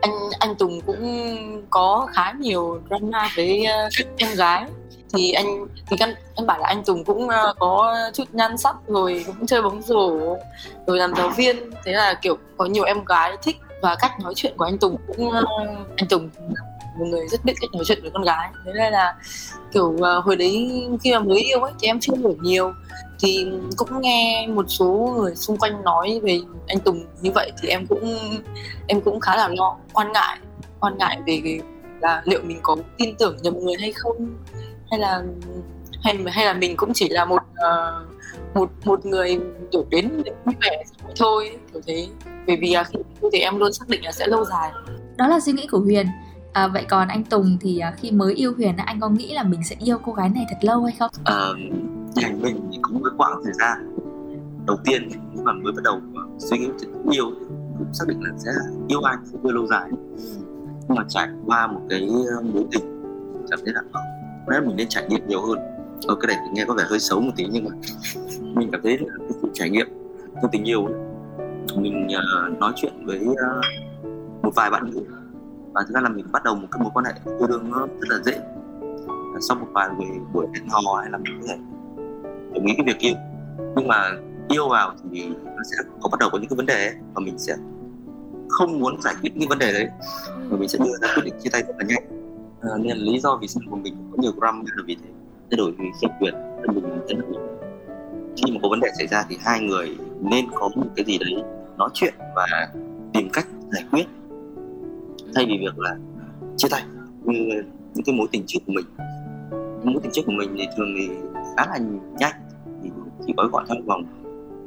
anh 0.00 0.10
anh 0.38 0.54
Tùng 0.54 0.80
cũng 0.80 1.66
có 1.70 2.08
khá 2.12 2.32
nhiều 2.32 2.80
drama 2.88 3.30
với 3.36 3.64
ờ, 3.64 3.88
các 3.98 4.06
em 4.16 4.34
gái. 4.36 4.64
Thì 5.12 5.32
anh, 5.32 5.66
thì 5.90 5.96
căn, 5.96 6.14
em 6.34 6.46
bảo 6.46 6.58
là 6.58 6.66
anh 6.66 6.84
Tùng 6.84 7.04
cũng 7.04 7.28
ờ, 7.28 7.54
có 7.58 7.96
chút 8.14 8.24
nhan 8.32 8.58
sắc 8.58 8.76
rồi 8.86 9.24
cũng 9.26 9.46
chơi 9.46 9.62
bóng 9.62 9.82
rổ, 9.82 10.36
rồi 10.86 10.98
làm 10.98 11.14
giáo 11.16 11.28
viên. 11.28 11.70
Thế 11.84 11.92
là, 11.92 12.14
kiểu, 12.14 12.38
có 12.56 12.64
nhiều 12.64 12.84
em 12.84 13.04
gái 13.04 13.36
thích 13.42 13.56
và 13.82 13.96
cách 14.00 14.12
nói 14.20 14.32
chuyện 14.36 14.54
của 14.56 14.64
anh 14.64 14.78
Tùng 14.78 14.96
cũng 15.06 15.30
anh 15.96 16.08
Tùng 16.08 16.30
một 16.98 17.04
người 17.08 17.28
rất 17.28 17.44
biết 17.44 17.52
cách 17.60 17.70
nói 17.72 17.84
chuyện 17.86 17.98
với 18.02 18.10
con 18.10 18.22
gái. 18.22 18.50
Thế 18.64 18.72
nên 18.74 18.92
là 18.92 19.14
kiểu 19.72 19.86
uh, 19.86 20.24
hồi 20.24 20.36
đấy 20.36 20.86
khi 21.02 21.12
mà 21.12 21.18
mới 21.18 21.40
yêu 21.40 21.60
ấy 21.60 21.72
thì 21.80 21.88
em 21.88 22.00
chưa 22.00 22.16
hiểu 22.16 22.36
nhiều. 22.42 22.72
Thì 23.20 23.46
cũng 23.76 24.00
nghe 24.00 24.46
một 24.46 24.64
số 24.68 25.14
người 25.18 25.34
xung 25.34 25.56
quanh 25.56 25.84
nói 25.84 26.20
về 26.22 26.40
anh 26.66 26.80
Tùng 26.80 27.04
như 27.20 27.30
vậy 27.34 27.52
thì 27.62 27.68
em 27.68 27.86
cũng 27.86 28.18
em 28.86 29.00
cũng 29.00 29.20
khá 29.20 29.36
là 29.36 29.48
lo 29.48 29.76
quan 29.92 30.12
ngại 30.12 30.38
quan 30.80 30.98
ngại 30.98 31.18
về 31.26 31.60
là 32.00 32.22
liệu 32.24 32.40
mình 32.42 32.58
có 32.62 32.76
tin 32.98 33.14
tưởng 33.16 33.36
nhầm 33.42 33.58
người 33.58 33.74
hay 33.80 33.92
không? 33.92 34.36
Hay 34.90 35.00
là 35.00 35.22
hay 36.02 36.18
hay 36.26 36.46
là 36.46 36.52
mình 36.52 36.76
cũng 36.76 36.92
chỉ 36.94 37.08
là 37.08 37.24
một 37.24 37.42
uh, 37.42 38.10
một 38.54 38.70
một 38.84 39.06
người 39.06 39.38
kiểu 39.72 39.84
đến 39.90 40.16
như 40.16 40.32
vui 40.44 40.54
vẻ 40.60 40.84
thôi 41.16 41.58
kiểu 41.72 41.82
thế. 41.86 42.06
Bởi 42.46 42.56
vì 42.56 42.72
à, 42.72 42.84
khi 42.84 42.98
thì 43.32 43.38
em 43.38 43.58
luôn 43.58 43.72
xác 43.72 43.88
định 43.88 44.04
là 44.04 44.12
sẽ 44.12 44.26
lâu 44.26 44.44
dài. 44.44 44.70
Đó 45.16 45.28
là 45.28 45.40
suy 45.40 45.52
nghĩ 45.52 45.66
của 45.70 45.78
Huyền. 45.78 46.06
À, 46.54 46.68
vậy 46.68 46.86
còn 46.88 47.08
anh 47.08 47.24
Tùng 47.24 47.56
thì 47.60 47.78
à, 47.78 47.94
khi 47.96 48.10
mới 48.10 48.34
yêu 48.34 48.52
Huyền 48.56 48.76
anh 48.76 49.00
có 49.00 49.08
nghĩ 49.08 49.34
là 49.34 49.42
mình 49.42 49.64
sẽ 49.64 49.76
yêu 49.78 49.98
cô 50.04 50.12
gái 50.12 50.28
này 50.28 50.46
thật 50.50 50.56
lâu 50.60 50.84
hay 50.84 50.94
không? 50.98 51.10
À, 51.24 51.46
nhà 52.14 52.32
mình 52.40 52.70
cũng 52.82 53.00
mới 53.02 53.12
quãng 53.16 53.40
thời 53.44 53.52
gian 53.52 53.96
đầu 54.66 54.76
tiên 54.84 55.08
khi 55.10 55.40
mà 55.44 55.52
mới 55.52 55.72
bắt 55.72 55.82
đầu 55.84 55.94
à, 55.94 56.22
suy 56.38 56.58
nghĩ 56.58 56.68
chuyện 56.80 56.90
yêu 57.10 57.30
cũng 57.78 57.94
xác 57.94 58.04
định 58.08 58.22
là 58.22 58.30
sẽ 58.38 58.50
yêu 58.88 59.00
anh 59.02 59.18
sẽ 59.24 59.38
yêu 59.42 59.52
lâu 59.52 59.66
dài. 59.66 59.88
Nhưng 60.88 60.96
mà 60.96 61.04
trải 61.08 61.28
qua 61.46 61.66
một 61.66 61.80
cái 61.90 62.08
à, 62.10 62.36
mối 62.54 62.64
tình 62.70 62.84
cảm 63.50 63.60
thấy 63.64 63.74
là 63.74 63.82
lẽ 64.46 64.60
mình 64.66 64.76
nên 64.76 64.88
trải 64.88 65.06
nghiệm 65.08 65.28
nhiều 65.28 65.42
hơn. 65.42 65.58
Ở 66.06 66.14
cái 66.20 66.26
này 66.26 66.36
thì 66.46 66.52
nghe 66.52 66.64
có 66.64 66.74
vẻ 66.74 66.84
hơi 66.86 67.00
xấu 67.00 67.20
một 67.20 67.32
tí 67.36 67.46
nhưng 67.50 67.64
mà 67.64 67.70
mình 68.54 68.68
cảm 68.72 68.80
thấy 68.82 68.98
là 68.98 69.14
cái 69.18 69.28
sự 69.42 69.48
trải 69.54 69.70
nghiệm 69.70 69.86
trong 70.42 70.50
tình 70.52 70.64
yêu 70.64 70.86
ấy, 70.86 70.94
mình 71.76 72.06
uh, 72.06 72.58
nói 72.58 72.72
chuyện 72.76 73.06
với 73.06 73.20
uh, 73.26 73.36
một 74.42 74.52
vài 74.54 74.70
bạn 74.70 74.90
nữ 74.90 75.04
và 75.74 75.84
thứ 75.88 75.94
ra 75.94 76.00
là 76.00 76.08
mình 76.08 76.26
bắt 76.32 76.44
đầu 76.44 76.54
một 76.54 76.68
cái 76.70 76.82
mối 76.82 76.90
quan 76.94 77.04
hệ 77.04 77.12
yêu 77.38 77.46
đương 77.48 77.70
nó 77.70 77.86
rất 78.00 78.08
là 78.08 78.18
dễ. 78.24 78.40
Sau 79.40 79.56
một 79.56 79.66
vài 79.72 79.88
buổi 79.98 80.06
buổi 80.32 80.46
hẹn 80.54 80.68
hò 80.68 80.94
hay 81.00 81.10
là 81.10 81.18
mình 81.18 81.40
có 81.40 81.46
thể 81.48 81.58
đồng 82.54 82.66
ý 82.66 82.74
cái 82.76 82.86
việc 82.86 82.98
yêu. 82.98 83.14
Nhưng 83.76 83.88
mà 83.88 84.10
yêu 84.48 84.68
vào 84.68 84.94
thì 85.12 85.28
nó 85.28 85.62
sẽ 85.70 85.76
có 86.00 86.08
bắt 86.08 86.20
đầu 86.20 86.28
có 86.32 86.38
những 86.38 86.48
cái 86.48 86.56
vấn 86.56 86.66
đề 86.66 86.86
ấy, 86.86 86.94
và 87.14 87.20
mình 87.20 87.38
sẽ 87.38 87.56
không 88.48 88.80
muốn 88.80 89.02
giải 89.02 89.14
quyết 89.20 89.36
những 89.36 89.48
vấn 89.48 89.58
đề 89.58 89.72
đấy. 89.72 89.88
Và 90.48 90.56
mình 90.56 90.68
sẽ 90.68 90.78
đưa 90.78 90.96
ra 91.02 91.08
quyết 91.14 91.22
định 91.24 91.34
chia 91.42 91.50
tay 91.50 91.62
rất 91.62 91.74
là 91.78 91.84
nhanh. 91.84 92.04
À, 92.60 92.70
nên 92.78 92.96
là 92.96 93.12
lý 93.12 93.20
do 93.20 93.38
vì 93.40 93.48
sao 93.48 93.62
của 93.70 93.76
mình 93.76 93.94
có 94.12 94.22
nhiều 94.22 94.32
drama 94.32 94.62
là 94.76 94.82
vì 94.86 94.94
thế. 94.94 95.10
Thay 95.50 95.56
đổi 95.56 95.72
vì 95.78 95.84
khi 96.00 96.08
quyền 96.20 96.34
mình 96.74 96.84
thay 97.08 97.16
đổi 97.16 97.40
khi 98.36 98.52
mà 98.52 98.58
có 98.62 98.68
vấn 98.68 98.80
đề 98.80 98.88
xảy 98.98 99.06
ra 99.06 99.24
thì 99.28 99.38
hai 99.40 99.60
người 99.60 99.96
nên 100.20 100.44
có 100.54 100.70
một 100.76 100.86
cái 100.96 101.04
gì 101.04 101.18
đấy 101.18 101.42
nói 101.76 101.90
chuyện 101.92 102.14
và 102.36 102.72
tìm 103.12 103.28
cách 103.32 103.46
giải 103.72 103.84
quyết 103.90 104.06
thay 105.34 105.46
vì 105.46 105.58
việc 105.60 105.78
là 105.78 105.96
chia 106.56 106.68
tay. 106.70 106.82
Như 107.24 107.62
những 107.94 108.04
cái 108.04 108.14
mối 108.14 108.26
tình 108.32 108.44
trước 108.46 108.58
của 108.66 108.72
mình. 108.72 108.84
Mối 109.84 110.00
tình 110.02 110.12
trước 110.12 110.22
của 110.26 110.32
mình 110.32 110.54
thì 110.58 110.66
thường 110.76 110.94
thì 110.98 111.08
khá 111.56 111.66
là 111.66 111.78
nhanh. 112.18 112.34
Thì 112.82 112.90
chỉ 113.26 113.34
có 113.36 113.48
gọi 113.52 113.64
trong 113.68 113.86
vòng 113.86 114.04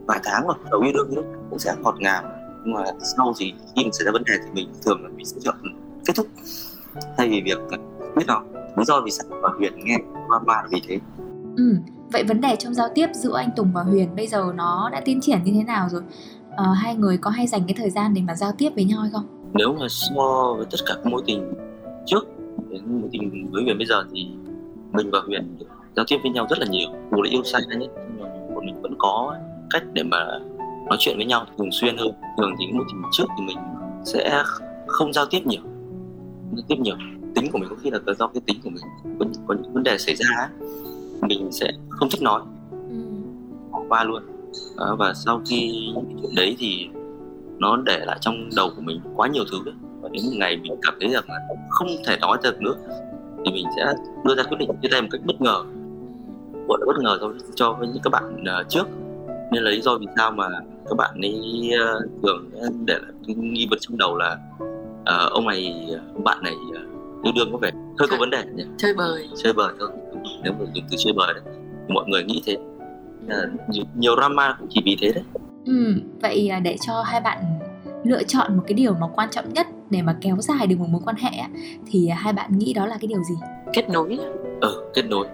vài 0.07 0.19
tháng 0.23 0.47
rồi 0.47 0.55
đầu 0.71 0.81
yêu 0.81 0.93
đương 0.93 1.25
cũng 1.49 1.59
sẽ 1.59 1.75
ngọt 1.83 1.95
ngào. 1.99 2.23
Nhưng 2.65 2.73
mà 2.73 2.83
sau 3.17 3.33
thì 3.39 3.53
khi 3.75 3.83
mà 3.83 3.89
xảy 3.91 4.05
ra 4.05 4.11
vấn 4.11 4.23
đề 4.23 4.33
thì 4.45 4.51
mình 4.53 4.69
thường 4.85 5.03
là 5.03 5.09
mình 5.15 5.25
sẽ 5.25 5.37
chọn 5.41 5.55
kết 6.05 6.13
thúc. 6.15 6.27
Thay 7.17 7.29
vì 7.29 7.41
việc 7.41 7.57
biết 8.15 8.25
nào 8.27 8.43
lý 8.77 8.83
do 8.85 9.01
vì 9.05 9.11
sao 9.11 9.27
và 9.41 9.49
huyền 9.57 9.73
nghe 9.83 9.97
qua 10.27 10.39
ba 10.39 10.63
vì 10.71 10.81
thế. 10.87 10.99
Ừ 11.57 11.75
vậy 12.11 12.23
vấn 12.23 12.41
đề 12.41 12.55
trong 12.59 12.73
giao 12.73 12.87
tiếp 12.95 13.07
giữa 13.13 13.37
anh 13.37 13.49
Tùng 13.55 13.71
và 13.73 13.83
Huyền 13.83 14.15
bây 14.15 14.27
giờ 14.27 14.53
nó 14.55 14.89
đã 14.93 15.01
tiến 15.05 15.21
triển 15.21 15.43
như 15.43 15.51
thế 15.55 15.63
nào 15.63 15.89
rồi? 15.91 16.01
À, 16.55 16.65
hai 16.75 16.95
người 16.95 17.17
có 17.17 17.29
hay 17.29 17.47
dành 17.47 17.61
cái 17.67 17.75
thời 17.77 17.89
gian 17.89 18.13
để 18.13 18.21
mà 18.21 18.35
giao 18.35 18.51
tiếp 18.57 18.69
với 18.75 18.83
nhau 18.83 19.01
hay 19.01 19.11
không? 19.13 19.36
Nếu 19.57 19.73
mà 19.73 19.87
so 19.89 20.53
với 20.57 20.65
tất 20.71 20.77
cả 20.85 20.93
các 20.95 21.05
mối 21.05 21.21
tình 21.25 21.53
trước 22.05 22.25
đến 22.69 23.01
mối 23.01 23.09
tình 23.11 23.49
với 23.51 23.63
Huyền 23.63 23.77
bây 23.77 23.87
giờ 23.87 24.03
thì 24.11 24.27
mình 24.91 25.09
và 25.11 25.19
Huyền 25.25 25.57
giao 25.95 26.05
tiếp 26.07 26.17
với 26.23 26.31
nhau 26.31 26.47
rất 26.49 26.59
là 26.59 26.65
nhiều. 26.69 26.89
Dù 27.11 27.21
là 27.21 27.29
yêu 27.29 27.43
xa 27.43 27.59
nhất 27.67 27.77
nhưng 27.79 28.21
mà 28.21 28.29
bọn 28.55 28.65
mình 28.65 28.81
vẫn 28.81 28.95
có 28.97 29.35
cách 29.69 29.83
để 29.93 30.03
mà 30.03 30.39
nói 30.87 30.97
chuyện 30.99 31.17
với 31.17 31.25
nhau 31.25 31.45
thường 31.57 31.71
xuyên 31.71 31.97
hơn. 31.97 32.11
Thường 32.37 32.51
thì 32.59 32.65
mối 32.73 32.85
tình 32.87 33.01
trước 33.11 33.25
thì 33.37 33.45
mình 33.45 33.57
sẽ 34.05 34.43
không 34.87 35.13
giao 35.13 35.25
tiếp 35.25 35.41
nhiều. 35.45 35.61
Giao 36.55 36.65
tiếp 36.67 36.75
nhiều. 36.79 36.95
Tính 37.35 37.51
của 37.51 37.57
mình 37.57 37.69
có 37.69 37.75
khi 37.81 37.89
là 37.89 37.99
do 38.19 38.27
cái 38.27 38.41
tính 38.45 38.57
của 38.63 38.69
mình 38.69 38.83
có, 39.19 39.25
có 39.47 39.55
những 39.61 39.73
vấn 39.73 39.83
đề 39.83 39.97
xảy 39.97 40.15
ra 40.15 40.49
mình 41.21 41.51
sẽ 41.51 41.71
không 41.89 42.09
thích 42.09 42.21
nói. 42.21 42.41
Bỏ 43.71 43.83
qua 43.89 44.03
luôn. 44.03 44.23
À, 44.77 44.85
và 44.97 45.13
sau 45.13 45.41
khi 45.49 45.89
những 45.95 46.17
chuyện 46.21 46.35
đấy 46.35 46.55
thì 46.59 46.89
nó 47.59 47.77
để 47.85 47.99
lại 48.05 48.17
trong 48.21 48.49
đầu 48.55 48.69
của 48.75 48.81
mình 48.81 49.01
quá 49.15 49.27
nhiều 49.27 49.43
thứ. 49.51 49.57
Và 50.01 50.09
đến 50.11 50.23
một 50.25 50.31
ngày 50.35 50.57
mình 50.57 50.75
cảm 50.81 50.93
thấy 50.99 51.09
rằng 51.09 51.23
là 51.27 51.39
không 51.69 51.87
thể 52.05 52.17
nói 52.21 52.37
được 52.43 52.61
nữa 52.61 52.75
thì 53.45 53.51
mình 53.51 53.65
sẽ 53.75 53.93
đưa 54.25 54.35
ra 54.35 54.43
quyết 54.43 54.57
định 54.59 54.69
chia 54.81 54.89
tay 54.91 55.01
một 55.01 55.07
cách 55.11 55.21
bất 55.25 55.41
ngờ. 55.41 55.63
Gọi 56.67 56.77
là 56.79 56.85
bất 56.85 56.97
ngờ 56.99 57.17
cho 57.21 57.33
cho 57.55 57.73
với 57.73 57.87
những 57.87 58.03
các 58.03 58.09
bạn 58.09 58.43
uh, 58.61 58.69
trước. 58.69 58.87
Nên 59.51 59.63
là 59.63 59.71
lý 59.71 59.81
do 59.81 59.97
vì 59.97 60.05
sao 60.17 60.31
mà 60.31 60.47
các 60.89 60.95
bạn 60.97 61.21
ấy 61.21 61.71
uh, 61.73 62.23
thường 62.23 62.49
để 62.85 62.93
lại 62.93 63.11
nghi 63.25 63.67
vấn 63.69 63.79
trong 63.81 63.97
đầu 63.97 64.17
là 64.17 64.37
uh, 65.01 65.31
ông 65.31 65.47
này 65.47 65.87
ông 66.13 66.23
bạn 66.23 66.37
này 66.43 66.53
uh, 66.69 67.23
yêu 67.23 67.33
đương 67.35 67.51
có 67.51 67.57
vẻ 67.57 67.71
hơi 67.99 68.07
có 68.11 68.17
vấn 68.19 68.29
đề 68.29 68.43
nhỉ? 68.55 68.63
chơi 68.77 68.93
bời. 68.93 69.29
Chơi 69.43 69.53
bời 69.53 69.73
thôi. 69.79 69.89
Nếu 70.43 70.53
mà 70.53 70.65
dùng 70.73 70.85
từ 70.91 70.97
chơi 70.97 71.13
bời 71.13 71.33
đấy 71.33 71.43
thì 71.87 71.93
mọi 71.93 72.05
người 72.07 72.23
nghĩ 72.23 72.41
thế. 72.45 72.57
Nhiều, 73.69 73.83
nhiều 73.95 74.15
drama 74.15 74.55
cũng 74.59 74.67
chỉ 74.71 74.81
vì 74.85 74.97
thế 75.01 75.11
đấy 75.11 75.23
Ừ, 75.67 75.93
vậy 76.21 76.47
à, 76.49 76.59
để 76.59 76.77
cho 76.87 77.01
hai 77.01 77.21
bạn 77.21 77.43
lựa 78.03 78.23
chọn 78.23 78.57
một 78.57 78.63
cái 78.67 78.73
điều 78.73 78.93
mà 78.93 79.07
quan 79.15 79.29
trọng 79.31 79.53
nhất 79.53 79.67
để 79.89 80.01
mà 80.01 80.17
kéo 80.21 80.35
dài 80.39 80.67
được 80.67 80.79
một 80.79 80.87
mối 80.89 81.01
quan 81.05 81.15
hệ 81.15 81.29
á, 81.37 81.49
thì 81.91 82.07
hai 82.09 82.33
bạn 82.33 82.57
nghĩ 82.57 82.73
đó 82.73 82.85
là 82.85 82.97
cái 83.01 83.07
điều 83.07 83.23
gì? 83.23 83.35
kết 83.73 83.89
nối 83.89 84.19
ờ 84.61 84.83
kết 84.93 85.05
nối 85.05 85.27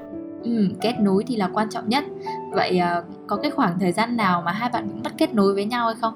Ừ, 0.43 0.67
kết 0.81 0.93
nối 0.99 1.23
thì 1.27 1.35
là 1.35 1.49
quan 1.53 1.69
trọng 1.69 1.89
nhất. 1.89 2.03
Vậy 2.51 2.77
à, 2.77 3.01
có 3.27 3.35
cái 3.35 3.51
khoảng 3.51 3.79
thời 3.79 3.91
gian 3.91 4.17
nào 4.17 4.41
mà 4.45 4.51
hai 4.51 4.69
bạn 4.73 4.87
bị 4.87 4.93
mất 5.03 5.09
kết 5.17 5.33
nối 5.33 5.53
với 5.53 5.65
nhau 5.65 5.85
hay 5.85 5.95
không? 6.01 6.13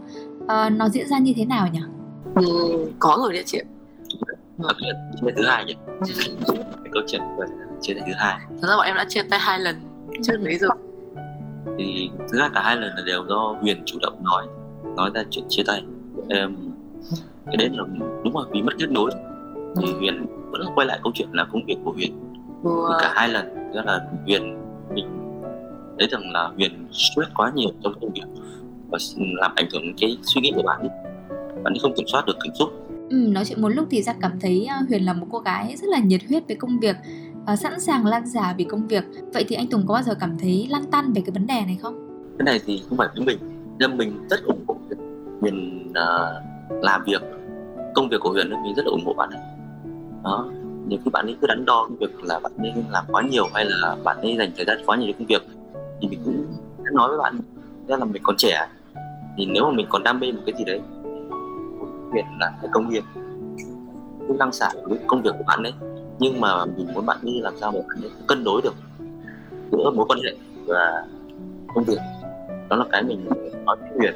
À, 0.47 0.69
nó 0.69 0.89
diễn 0.89 1.07
ra 1.07 1.19
như 1.19 1.33
thế 1.38 1.45
nào 1.45 1.67
nhỉ? 1.74 1.79
ừ, 2.36 2.43
có 3.00 3.15
rồi 3.19 3.33
đấy 3.33 3.43
chị 3.45 3.59
chia 4.09 5.21
tay 5.25 5.33
thứ 5.38 5.45
hai 5.45 5.65
nhỉ 5.65 5.75
cái 6.83 6.91
câu 6.91 7.03
chuyện 7.07 7.21
chia 7.81 7.93
tay 7.93 8.03
thứ 8.07 8.13
hai 8.17 8.38
thật 8.62 8.67
ra 8.67 8.75
bọn 8.77 8.86
em 8.86 8.95
đã 8.95 9.05
chia 9.09 9.21
tay 9.24 9.39
hai 9.39 9.59
lần 9.59 9.75
trước 10.24 10.38
đấy 10.43 10.57
rồi 10.57 10.69
thì 11.77 12.09
thứ 12.31 12.39
hai 12.39 12.50
cả 12.53 12.62
hai 12.63 12.75
lần 12.75 12.89
là 12.95 13.03
đều 13.05 13.25
do 13.29 13.55
Huyền 13.62 13.81
chủ 13.86 13.97
động 14.01 14.24
nói 14.24 14.47
nói 14.95 15.12
ra 15.13 15.24
chuyện 15.29 15.45
chia 15.50 15.63
tay. 15.67 15.83
Em 16.29 16.55
cái 17.45 17.57
đấy 17.57 17.69
là 17.74 17.83
đúng 18.24 18.38
là 18.38 18.43
vì 18.51 18.62
mất 18.62 18.74
kết 18.79 18.89
nối. 18.91 19.12
Thì 19.81 19.93
Huyền 19.93 20.25
vẫn 20.51 20.62
quay 20.75 20.88
lại 20.88 21.00
câu 21.03 21.12
chuyện 21.15 21.27
là 21.31 21.43
công 21.51 21.65
việc 21.65 21.77
của 21.83 21.91
Huyền. 21.91 22.13
Vừa- 22.63 22.97
cả 23.01 23.12
hai 23.15 23.29
lần 23.29 23.71
đó 23.75 23.81
là 23.86 24.01
Huyền 24.25 24.57
mình 24.93 25.05
thấy 26.00 26.07
rằng 26.12 26.31
là 26.31 26.47
Huyền 26.55 26.88
stress 26.91 27.31
quá 27.36 27.51
nhiều 27.55 27.69
trong 27.83 27.93
công 28.01 28.12
việc 28.13 28.25
và 28.89 28.97
làm 29.41 29.51
ảnh 29.55 29.67
hưởng 29.74 29.93
cái 30.01 30.17
suy 30.21 30.41
nghĩ 30.41 30.51
của 30.55 30.63
bạn 30.63 30.79
ấy. 30.79 30.89
Bạn 31.63 31.74
ấy 31.74 31.79
không 31.81 31.93
kiểm 31.97 32.07
soát 32.07 32.25
được 32.25 32.38
cảm 32.43 32.55
xúc. 32.55 32.69
Ừ, 33.09 33.15
nói 33.17 33.45
chuyện 33.45 33.62
một 33.62 33.69
lúc 33.69 33.88
thì 33.91 34.01
Giang 34.01 34.17
cảm 34.21 34.39
thấy 34.41 34.65
à, 34.65 34.81
Huyền 34.89 35.05
là 35.05 35.13
một 35.13 35.27
cô 35.31 35.39
gái 35.39 35.75
rất 35.77 35.88
là 35.89 36.00
nhiệt 36.00 36.21
huyết 36.29 36.43
với 36.47 36.55
công 36.55 36.79
việc, 36.79 36.95
Ờ, 37.48 37.56
sẵn 37.56 37.80
sàng 37.80 38.06
lan 38.06 38.30
xả 38.30 38.54
vì 38.58 38.63
công 38.63 38.88
việc. 38.88 39.04
Vậy 39.34 39.46
thì 39.48 39.56
anh 39.56 39.68
Tùng 39.68 39.88
có 39.88 39.94
bao 39.94 40.04
giờ 40.04 40.13
cảm 40.20 40.38
thấy 40.39 40.68
lăn 40.70 40.92
tăn 40.92 41.13
về 41.13 41.22
cái 41.25 41.32
vấn 41.32 41.48
đề 41.48 41.62
này 41.66 41.77
không? 41.82 42.08
cái 42.38 42.46
này 42.46 42.60
thì 42.66 42.84
không 42.89 42.98
phải 42.98 43.08
với 43.16 43.25
mình 43.25 43.38
nhưng 43.80 43.98
mình 43.98 44.27
rất 44.30 44.44
ủng 44.44 44.63
hộ 44.68 44.75
Huyền, 45.42 45.88
uh, 45.89 45.96
ờ, 45.96 46.42
làm 46.82 47.04
việc 47.06 47.22
công 47.96 48.10
việc 48.10 48.18
của 48.22 48.30
Huyền 48.30 48.50
mình 48.63 48.74
rất 48.75 48.86
là 48.86 48.92
ủng 48.92 49.06
hộ 49.06 49.13
bạn 49.13 49.30
ấy 49.30 49.42
đó 50.24 50.46
nhiều 50.88 51.00
khi 51.06 51.12
bạn 51.12 51.25
ấy 51.25 51.38
cứ 51.42 51.48
đắn 51.48 51.66
đo 51.66 51.88
cái 51.89 51.98
việc 52.00 52.24
là 52.24 52.39
bạn 52.39 52.51
ấy 52.58 52.74
làm 52.89 53.06
quá 53.12 53.22
nhiều 53.22 53.48
hay 53.54 53.66
là 53.66 53.96
bạn 54.04 54.18
ấy 54.22 54.36
dành 54.38 54.51
thời 54.56 54.66
gian 54.66 54.77
quá 54.86 54.98
nhiều 54.98 55.08
cho 55.12 55.18
công 55.20 55.27
việc 55.27 55.42
thì 56.01 56.08
mình 56.08 56.20
cũng 56.25 56.46
đã 56.84 56.92
nói 56.94 57.10
với 57.10 57.18
bạn 57.18 57.39
ra 57.88 57.98
là 57.98 58.06
mình 58.06 58.22
còn 58.25 58.36
trẻ 58.38 58.68
thì 59.38 59.46
nếu 59.46 59.63
mà 59.66 59.72
mình 59.72 59.86
còn 59.89 60.04
đam 60.04 60.20
mê 60.20 60.32
một 60.32 60.42
cái 60.46 60.56
gì 60.58 60.63
đấy 60.66 60.82
việc 62.13 62.25
là 62.39 62.51
cái 62.62 62.70
công 62.74 62.89
việc 62.89 63.04
cứ 64.27 64.36
lăng 64.39 64.51
xả 64.51 64.70
với 64.84 65.00
công 65.08 65.22
việc 65.22 65.32
của 65.38 65.44
bạn 65.48 65.63
ấy 65.63 65.74
nhưng 66.19 66.41
mà 66.41 66.65
mình 66.65 66.88
muốn 66.93 67.05
bạn 67.05 67.17
ấy 67.24 67.41
làm 67.41 67.53
sao 67.57 67.71
mà 67.71 67.79
bạn 67.88 68.12
cân 68.27 68.43
đối 68.43 68.62
được 68.62 68.74
giữa 69.71 69.91
mối 69.91 70.05
quan 70.09 70.19
hệ 70.24 70.36
và 70.65 71.05
công 71.75 71.83
việc. 71.83 72.00
Đó 72.69 72.75
là 72.75 72.86
cái 72.91 73.03
mình 73.03 73.25
nói 73.65 73.75
với 73.81 73.89
Huyền. 73.97 74.13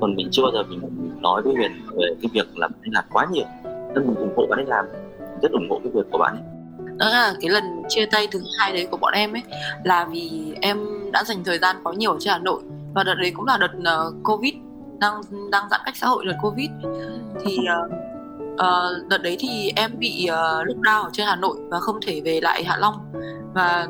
Còn 0.00 0.14
mình 0.14 0.28
chưa 0.32 0.42
bao 0.42 0.52
giờ 0.52 0.62
mình 0.62 0.80
nói 1.20 1.42
với 1.42 1.54
Huyền 1.54 1.72
về 1.96 2.06
cái 2.22 2.30
việc 2.32 2.58
là 2.58 2.68
bạn 2.68 2.78
ấy 2.82 2.90
làm 2.92 3.04
quá 3.12 3.26
nhiều. 3.30 3.44
Nên 3.64 4.06
mình 4.06 4.14
ủng 4.16 4.32
hộ 4.36 4.46
bạn 4.46 4.58
ấy 4.58 4.66
làm. 4.66 4.84
Mình 5.20 5.40
rất 5.42 5.52
ủng 5.52 5.70
hộ 5.70 5.80
cái 5.84 5.92
việc 5.94 6.06
của 6.10 6.18
bạn 6.18 6.36
ấy. 6.36 6.42
Đó 6.96 7.08
là 7.08 7.34
cái 7.40 7.50
lần 7.50 7.64
chia 7.88 8.06
tay 8.06 8.28
thứ 8.30 8.40
hai 8.58 8.72
đấy 8.72 8.86
của 8.90 8.96
bọn 8.96 9.12
em 9.12 9.32
ấy 9.32 9.42
là 9.84 10.04
vì 10.04 10.54
em 10.60 10.78
đã 11.12 11.24
dành 11.24 11.44
thời 11.44 11.58
gian 11.58 11.76
quá 11.84 11.92
nhiều 11.96 12.12
ở 12.12 12.16
trên 12.20 12.32
Hà 12.32 12.38
Nội. 12.38 12.62
Và 12.94 13.04
đợt 13.04 13.14
đấy 13.14 13.32
cũng 13.36 13.46
là 13.46 13.58
đợt 13.58 14.06
uh, 14.08 14.14
Covid 14.24 14.54
đang 15.00 15.20
đang 15.50 15.64
giãn 15.70 15.80
cách 15.84 15.96
xã 15.96 16.06
hội 16.06 16.24
đợt 16.26 16.36
Covid. 16.42 16.70
Thì 17.44 17.58
uh, 17.58 17.92
ờ, 18.56 19.02
đợt 19.08 19.18
đấy 19.22 19.36
thì 19.40 19.72
em 19.76 19.90
bị 19.98 20.26
ờ, 20.26 20.62
uh, 20.62 20.68
lockdown 20.68 21.02
ở 21.02 21.10
trên 21.12 21.26
Hà 21.26 21.36
Nội 21.36 21.56
và 21.70 21.80
không 21.80 22.00
thể 22.06 22.20
về 22.24 22.40
lại 22.40 22.64
Hạ 22.64 22.76
Long. 22.76 23.12
Và 23.54 23.86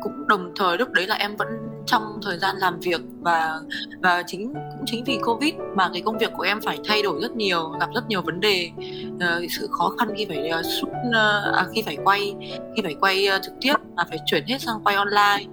cũng 0.00 0.28
đồng 0.28 0.52
thời 0.56 0.78
lúc 0.78 0.92
đấy 0.92 1.06
là 1.06 1.14
em 1.14 1.36
vẫn 1.36 1.48
trong 1.86 2.18
thời 2.22 2.38
gian 2.38 2.56
làm 2.56 2.80
việc 2.80 3.00
và 3.20 3.60
và 4.02 4.22
chính 4.26 4.54
cũng 4.54 4.84
chính 4.86 5.04
vì 5.04 5.18
Covid 5.24 5.54
mà 5.74 5.90
cái 5.92 6.02
công 6.02 6.18
việc 6.18 6.30
của 6.36 6.42
em 6.42 6.60
phải 6.60 6.78
thay 6.84 7.02
đổi 7.02 7.20
rất 7.22 7.36
nhiều 7.36 7.68
gặp 7.80 7.88
rất 7.94 8.08
nhiều 8.08 8.22
vấn 8.22 8.40
đề. 8.40 8.70
Uh, 9.14 9.50
sự 9.50 9.68
khó 9.70 9.94
khăn 9.98 10.08
khi 10.16 10.26
phải 10.28 10.50
uh, 10.60 10.66
shoot 10.66 10.90
uh, 11.08 11.54
à, 11.56 11.66
khi 11.74 11.82
phải 11.82 11.96
quay 12.04 12.34
khi 12.76 12.82
phải 12.82 12.94
quay 13.00 13.28
uh, 13.36 13.42
trực 13.42 13.54
tiếp 13.60 13.74
mà 13.96 14.04
phải 14.08 14.18
chuyển 14.26 14.44
hết 14.46 14.60
sang 14.60 14.80
quay 14.84 14.96
online. 14.96 15.44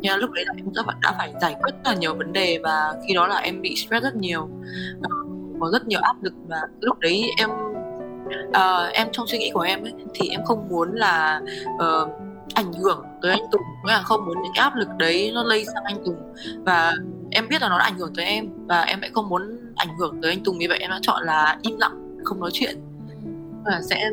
Nhưng 0.00 0.18
lúc 0.18 0.30
đấy 0.30 0.44
là 0.46 0.54
em 0.56 0.66
đã, 0.74 0.82
đã 1.02 1.14
phải 1.18 1.32
giải 1.40 1.56
quyết 1.62 1.72
rất 1.84 1.90
là 1.90 1.94
nhiều 1.94 2.14
vấn 2.14 2.32
đề 2.32 2.58
và 2.62 2.94
khi 3.08 3.14
đó 3.14 3.26
là 3.26 3.36
em 3.36 3.60
bị 3.60 3.76
stress 3.76 4.02
rất 4.02 4.16
nhiều. 4.16 4.42
Uh, 4.98 5.23
có 5.60 5.70
rất 5.72 5.86
nhiều 5.86 6.00
áp 6.02 6.22
lực 6.22 6.34
và 6.48 6.60
lúc 6.80 6.98
đấy 6.98 7.24
em 7.38 7.50
uh, 8.48 8.92
em 8.92 9.08
trong 9.12 9.26
suy 9.26 9.38
nghĩ 9.38 9.50
của 9.54 9.60
em 9.60 9.82
ấy 9.82 9.92
thì 10.14 10.28
em 10.28 10.40
không 10.44 10.68
muốn 10.68 10.92
là 10.92 11.40
uh, 11.74 12.08
ảnh 12.54 12.72
hưởng 12.72 13.04
tới 13.22 13.30
anh 13.30 13.42
Tùng. 13.52 13.62
Nghĩa 13.84 13.92
là 13.92 14.02
không 14.02 14.26
muốn 14.26 14.42
những 14.42 14.52
cái 14.54 14.62
áp 14.62 14.76
lực 14.76 14.88
đấy 14.98 15.30
nó 15.34 15.42
lây 15.42 15.64
sang 15.64 15.84
anh 15.84 16.04
Tùng. 16.04 16.16
Và 16.64 16.94
em 17.30 17.48
biết 17.48 17.62
là 17.62 17.68
nó 17.68 17.78
đã 17.78 17.84
ảnh 17.84 17.98
hưởng 17.98 18.12
tới 18.16 18.24
em 18.24 18.48
và 18.66 18.80
em 18.80 19.00
lại 19.00 19.10
không 19.14 19.28
muốn 19.28 19.58
ảnh 19.76 19.88
hưởng 19.98 20.18
tới 20.22 20.30
anh 20.30 20.44
Tùng. 20.44 20.58
Vì 20.58 20.66
vậy 20.66 20.78
em 20.78 20.90
đã 20.90 20.98
chọn 21.02 21.22
là 21.24 21.58
im 21.62 21.76
lặng 21.78 22.18
không 22.24 22.40
nói 22.40 22.50
chuyện. 22.52 22.76
Và 23.64 23.80
sẽ 23.90 24.10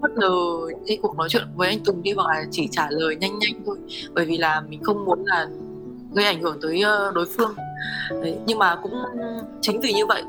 bất 0.00 0.10
ngờ 0.10 0.30
cái 0.86 0.98
cuộc 1.02 1.16
nói 1.16 1.28
chuyện 1.28 1.42
với 1.54 1.68
anh 1.68 1.84
Tùng 1.84 2.02
đi 2.02 2.12
hoặc 2.12 2.34
là 2.34 2.44
chỉ 2.50 2.68
trả 2.72 2.88
lời 2.90 3.16
nhanh 3.16 3.38
nhanh 3.38 3.62
thôi. 3.66 3.76
Bởi 4.12 4.24
vì 4.24 4.38
là 4.38 4.60
mình 4.60 4.82
không 4.82 5.04
muốn 5.04 5.24
là 5.24 5.46
gây 6.14 6.24
ảnh 6.24 6.42
hưởng 6.42 6.58
tới 6.62 6.80
ờ, 6.80 7.12
đối 7.14 7.26
phương. 7.26 7.54
Đấy. 8.10 8.38
nhưng 8.46 8.58
mà 8.58 8.76
cũng 8.82 8.92
chính 9.60 9.80
vì 9.80 9.92
như 9.92 10.06
vậy 10.06 10.22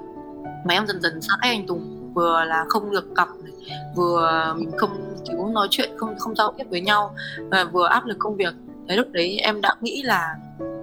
mà 0.66 0.74
em 0.74 0.88
dần 0.88 1.02
dần 1.02 1.22
xa 1.22 1.34
cách 1.42 1.52
anh 1.52 1.68
Tùng 1.68 2.14
vừa 2.14 2.44
là 2.44 2.66
không 2.70 2.92
được 2.92 3.16
gặp 3.16 3.28
này, 3.44 3.54
vừa 3.96 4.54
mình 4.58 4.72
không 4.78 5.16
cứu 5.28 5.48
nói 5.48 5.68
chuyện 5.72 5.90
không 5.98 6.20
không 6.20 6.36
giao 6.36 6.54
tiếp 6.58 6.64
với 6.70 6.82
nhau 6.82 7.16
và 7.52 7.64
vừa 7.64 7.88
áp 7.88 8.06
lực 8.06 8.18
công 8.20 8.36
việc. 8.36 8.54
Thế 8.90 8.96
lúc 8.96 9.08
đấy 9.12 9.38
em 9.38 9.62
đã 9.62 9.76
nghĩ 9.82 10.04
là 10.04 10.36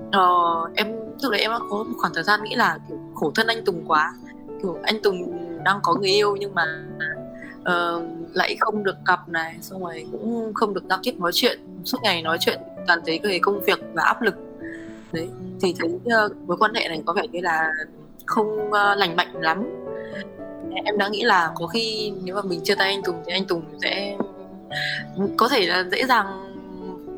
uh, 0.08 0.74
em 0.74 0.92
lúc 1.22 1.32
đấy 1.32 1.40
em 1.40 1.50
đã 1.50 1.58
có 1.70 1.76
một 1.76 1.94
khoảng 1.98 2.14
thời 2.14 2.24
gian 2.24 2.44
nghĩ 2.44 2.54
là 2.54 2.78
kiểu 2.88 2.98
khổ 3.14 3.32
thân 3.34 3.46
anh 3.46 3.64
Tùng 3.64 3.84
quá. 3.88 4.14
Kiểu 4.62 4.78
anh 4.82 5.02
Tùng 5.02 5.38
đang 5.64 5.78
có 5.82 5.94
người 5.94 6.10
yêu 6.10 6.36
nhưng 6.36 6.54
mà 6.54 6.64
uh, 7.60 8.02
lại 8.32 8.56
không 8.60 8.84
được 8.84 8.96
gặp 9.06 9.28
này 9.28 9.56
xong 9.60 9.84
rồi 9.84 10.06
cũng 10.12 10.52
không 10.54 10.74
được 10.74 10.84
giao 10.88 10.98
tiếp 11.02 11.14
nói 11.18 11.30
chuyện. 11.34 11.58
Suốt 11.84 11.98
ngày 12.02 12.22
nói 12.22 12.38
chuyện 12.40 12.60
toàn 12.86 13.00
thấy 13.06 13.20
về 13.22 13.38
công 13.42 13.60
việc 13.60 13.80
và 13.94 14.02
áp 14.02 14.22
lực. 14.22 14.34
Đấy 15.12 15.28
thì 15.60 15.74
thấy 15.78 15.90
uh, 15.94 16.36
mối 16.46 16.56
quan 16.56 16.74
hệ 16.74 16.88
này 16.88 17.02
có 17.06 17.12
vẻ 17.12 17.26
như 17.32 17.40
là 17.40 17.72
không 18.26 18.68
uh, 18.68 18.72
lành 18.72 19.16
mạnh 19.16 19.32
lắm. 19.40 19.64
Em 20.84 20.98
đã 20.98 21.08
nghĩ 21.08 21.22
là 21.22 21.50
có 21.54 21.66
khi 21.66 22.12
nếu 22.24 22.34
mà 22.34 22.42
mình 22.42 22.60
chia 22.64 22.74
tay 22.74 22.88
anh 22.88 23.02
Tùng 23.02 23.22
thì 23.26 23.32
anh 23.32 23.44
Tùng 23.44 23.62
sẽ 23.82 24.16
có 25.36 25.48
thể 25.48 25.66
là 25.66 25.84
dễ 25.92 26.04
dàng 26.06 26.26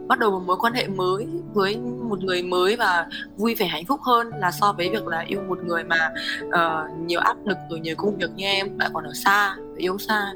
bắt 0.08 0.18
đầu 0.18 0.30
một 0.30 0.42
mối 0.46 0.56
quan 0.60 0.72
hệ 0.72 0.86
mới 0.86 1.26
với 1.54 1.76
một 2.08 2.24
người 2.24 2.42
mới 2.42 2.76
và 2.76 3.06
vui 3.36 3.54
vẻ 3.54 3.66
hạnh 3.66 3.84
phúc 3.84 4.00
hơn 4.02 4.30
là 4.40 4.50
so 4.50 4.72
với 4.72 4.88
việc 4.88 5.06
là 5.06 5.20
yêu 5.20 5.40
một 5.48 5.64
người 5.64 5.84
mà 5.84 6.12
uh, 6.46 6.98
nhiều 7.06 7.20
áp 7.20 7.36
lực 7.44 7.56
rồi 7.70 7.80
nhiều 7.80 7.94
công 7.98 8.16
việc 8.16 8.30
như 8.36 8.44
em 8.44 8.78
lại 8.78 8.90
còn 8.92 9.04
ở 9.04 9.12
xa 9.14 9.56
yêu 9.76 9.98
xa. 9.98 10.32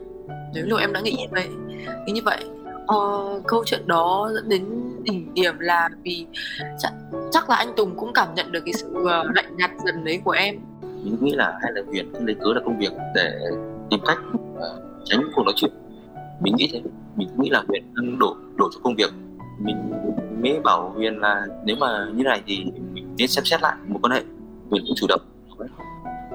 Nếu 0.55 0.65
lúc 0.67 0.81
em 0.81 0.93
đã 0.93 1.01
nghĩ 1.01 1.17
như 1.19 1.27
vậy 1.31 1.49
nghĩ 2.07 2.13
như 2.13 2.23
vậy 2.25 2.45
uh, 2.83 3.47
câu 3.47 3.63
chuyện 3.67 3.87
đó 3.87 4.31
dẫn 4.35 4.49
đến 4.49 4.90
đỉnh 5.05 5.35
điểm 5.35 5.59
là 5.59 5.89
vì 6.03 6.27
chắc, 6.79 6.93
chắc 7.31 7.51
là 7.51 7.57
anh 7.57 7.69
Tùng 7.77 7.97
cũng 7.97 8.13
cảm 8.13 8.35
nhận 8.35 8.53
được 8.53 8.61
cái 8.65 8.73
sự 8.73 8.95
ờ, 9.09 9.25
lạnh 9.35 9.57
nhạt 9.57 9.71
dần 9.85 10.05
đấy 10.05 10.21
của 10.25 10.31
em. 10.31 10.57
Mình 10.83 11.17
nghĩ 11.21 11.33
là 11.35 11.59
hay 11.63 11.73
là 11.73 11.83
Huyền 11.87 12.13
cứ 12.15 12.25
lấy 12.25 12.35
cớ 12.35 12.53
là 12.55 12.61
công 12.65 12.79
việc 12.79 12.93
để 13.15 13.41
tìm 13.91 14.01
cách 14.07 14.19
ờ, 14.57 14.81
tránh 15.05 15.21
cuộc 15.35 15.43
nói 15.43 15.53
chuyện. 15.57 15.71
Mình 16.41 16.55
nghĩ 16.57 16.71
thế. 16.73 16.83
Mình 17.17 17.29
nghĩ 17.39 17.51
là 17.51 17.63
Huyền 17.69 17.95
đang 17.95 18.19
đổ 18.19 18.37
đổ 18.57 18.69
cho 18.73 18.81
công 18.83 18.95
việc. 18.95 19.11
Mình 19.59 19.77
mới 20.43 20.61
bảo 20.65 20.91
Huyền 20.91 21.19
là 21.19 21.47
nếu 21.65 21.77
mà 21.77 22.07
như 22.15 22.25
này 22.25 22.43
thì 22.47 22.65
mình 22.93 23.15
nên 23.19 23.29
xem 23.29 23.45
xét 23.45 23.63
lại 23.63 23.77
một 23.89 23.99
quan 24.03 24.13
hệ. 24.13 24.23
Huyền 24.71 24.83
cũng 24.87 24.97
chủ 24.97 25.07
động 25.09 25.21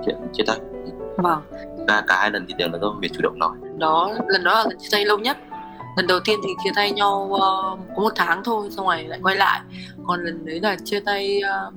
chuyện 0.05 0.15
chia 0.33 0.43
tay. 0.47 0.59
Vâng. 1.17 1.41
Cả 1.87 2.03
cả 2.07 2.17
hai 2.19 2.31
lần 2.31 2.45
thì 2.47 2.53
đều 2.57 2.69
là 2.69 2.79
do 2.81 2.87
Huyền 2.87 3.11
chủ 3.13 3.21
động 3.21 3.39
nói. 3.39 3.57
Đó 3.77 4.11
lần 4.27 4.43
đó 4.43 4.53
là 4.53 4.63
lần 4.69 4.79
chia 4.79 4.89
tay 4.91 5.05
lâu 5.05 5.17
nhất 5.17 5.37
lần 5.95 6.07
đầu 6.07 6.19
tiên 6.25 6.39
thì 6.43 6.49
chia 6.63 6.71
tay 6.75 6.91
nhau 6.91 7.29
ờ, 7.41 7.77
có 7.95 8.01
một 8.01 8.13
tháng 8.15 8.43
thôi 8.43 8.69
xong 8.71 8.85
rồi 8.85 9.03
lại 9.03 9.19
quay 9.23 9.35
lại. 9.35 9.61
Còn 10.07 10.23
lần 10.23 10.45
đấy 10.45 10.59
là 10.59 10.75
chia 10.83 10.99
tay 10.99 11.41
uh, 11.67 11.73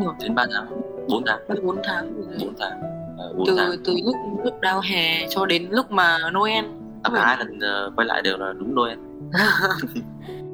nửa 0.00 0.12
đến 0.20 0.34
ba 0.34 0.46
tháng 0.52 0.66
bốn 1.08 1.24
tháng. 1.26 1.38
Bốn 1.62 1.76
tháng 1.84 2.12
bốn 2.40 2.54
tháng. 2.58 2.80
Ờ, 3.18 3.34
từ 3.46 3.54
tháng. 3.58 3.70
từ 3.84 3.94
lúc 4.04 4.16
lúc 4.44 4.60
đào 4.60 4.80
hè 4.80 5.28
cho 5.28 5.46
đến 5.46 5.68
lúc 5.70 5.90
mà 5.90 6.18
Noel. 6.30 6.64
À, 7.02 7.10
cả 7.14 7.26
hai 7.26 7.36
lần 7.36 7.60
ờ, 7.60 7.92
quay 7.96 8.06
lại 8.06 8.22
đều 8.22 8.36
là 8.36 8.52
đúng 8.58 8.74
đôi 8.74 8.90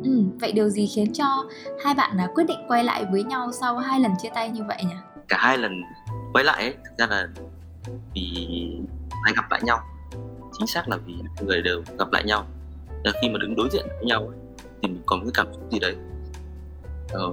Ừ, 0.04 0.22
vậy 0.40 0.52
điều 0.52 0.68
gì 0.68 0.86
khiến 0.86 1.12
cho 1.12 1.44
hai 1.84 1.94
bạn 1.94 2.16
là 2.16 2.28
quyết 2.34 2.44
định 2.44 2.58
quay 2.68 2.84
lại 2.84 3.04
với 3.12 3.24
nhau 3.24 3.52
sau 3.52 3.78
hai 3.78 4.00
lần 4.00 4.12
chia 4.22 4.28
tay 4.34 4.48
như 4.48 4.62
vậy 4.68 4.78
nhỉ? 4.80 4.94
cả 5.28 5.38
hai 5.40 5.58
lần 5.58 5.72
quay 6.32 6.44
lại 6.44 6.62
ấy 6.62 6.74
thực 6.84 6.98
ra 6.98 7.06
là 7.06 7.28
vì 8.14 8.48
hay 9.24 9.34
gặp 9.36 9.50
lại 9.50 9.60
nhau. 9.64 9.78
Chính 10.58 10.66
xác 10.66 10.88
là 10.88 10.96
vì 10.96 11.14
người 11.46 11.62
đều 11.62 11.82
gặp 11.98 12.12
lại 12.12 12.24
nhau 12.24 12.46
là 13.06 13.12
khi 13.22 13.28
mà 13.28 13.38
đứng 13.38 13.56
đối 13.56 13.68
diện 13.70 13.86
với 13.88 14.04
nhau 14.06 14.20
ấy, 14.20 14.38
thì 14.82 14.88
mình 14.88 15.02
có 15.06 15.16
một 15.16 15.22
cái 15.24 15.32
cảm 15.34 15.46
xúc 15.52 15.62
gì 15.70 15.78
đấy. 15.78 15.96
Ờ, 17.08 17.30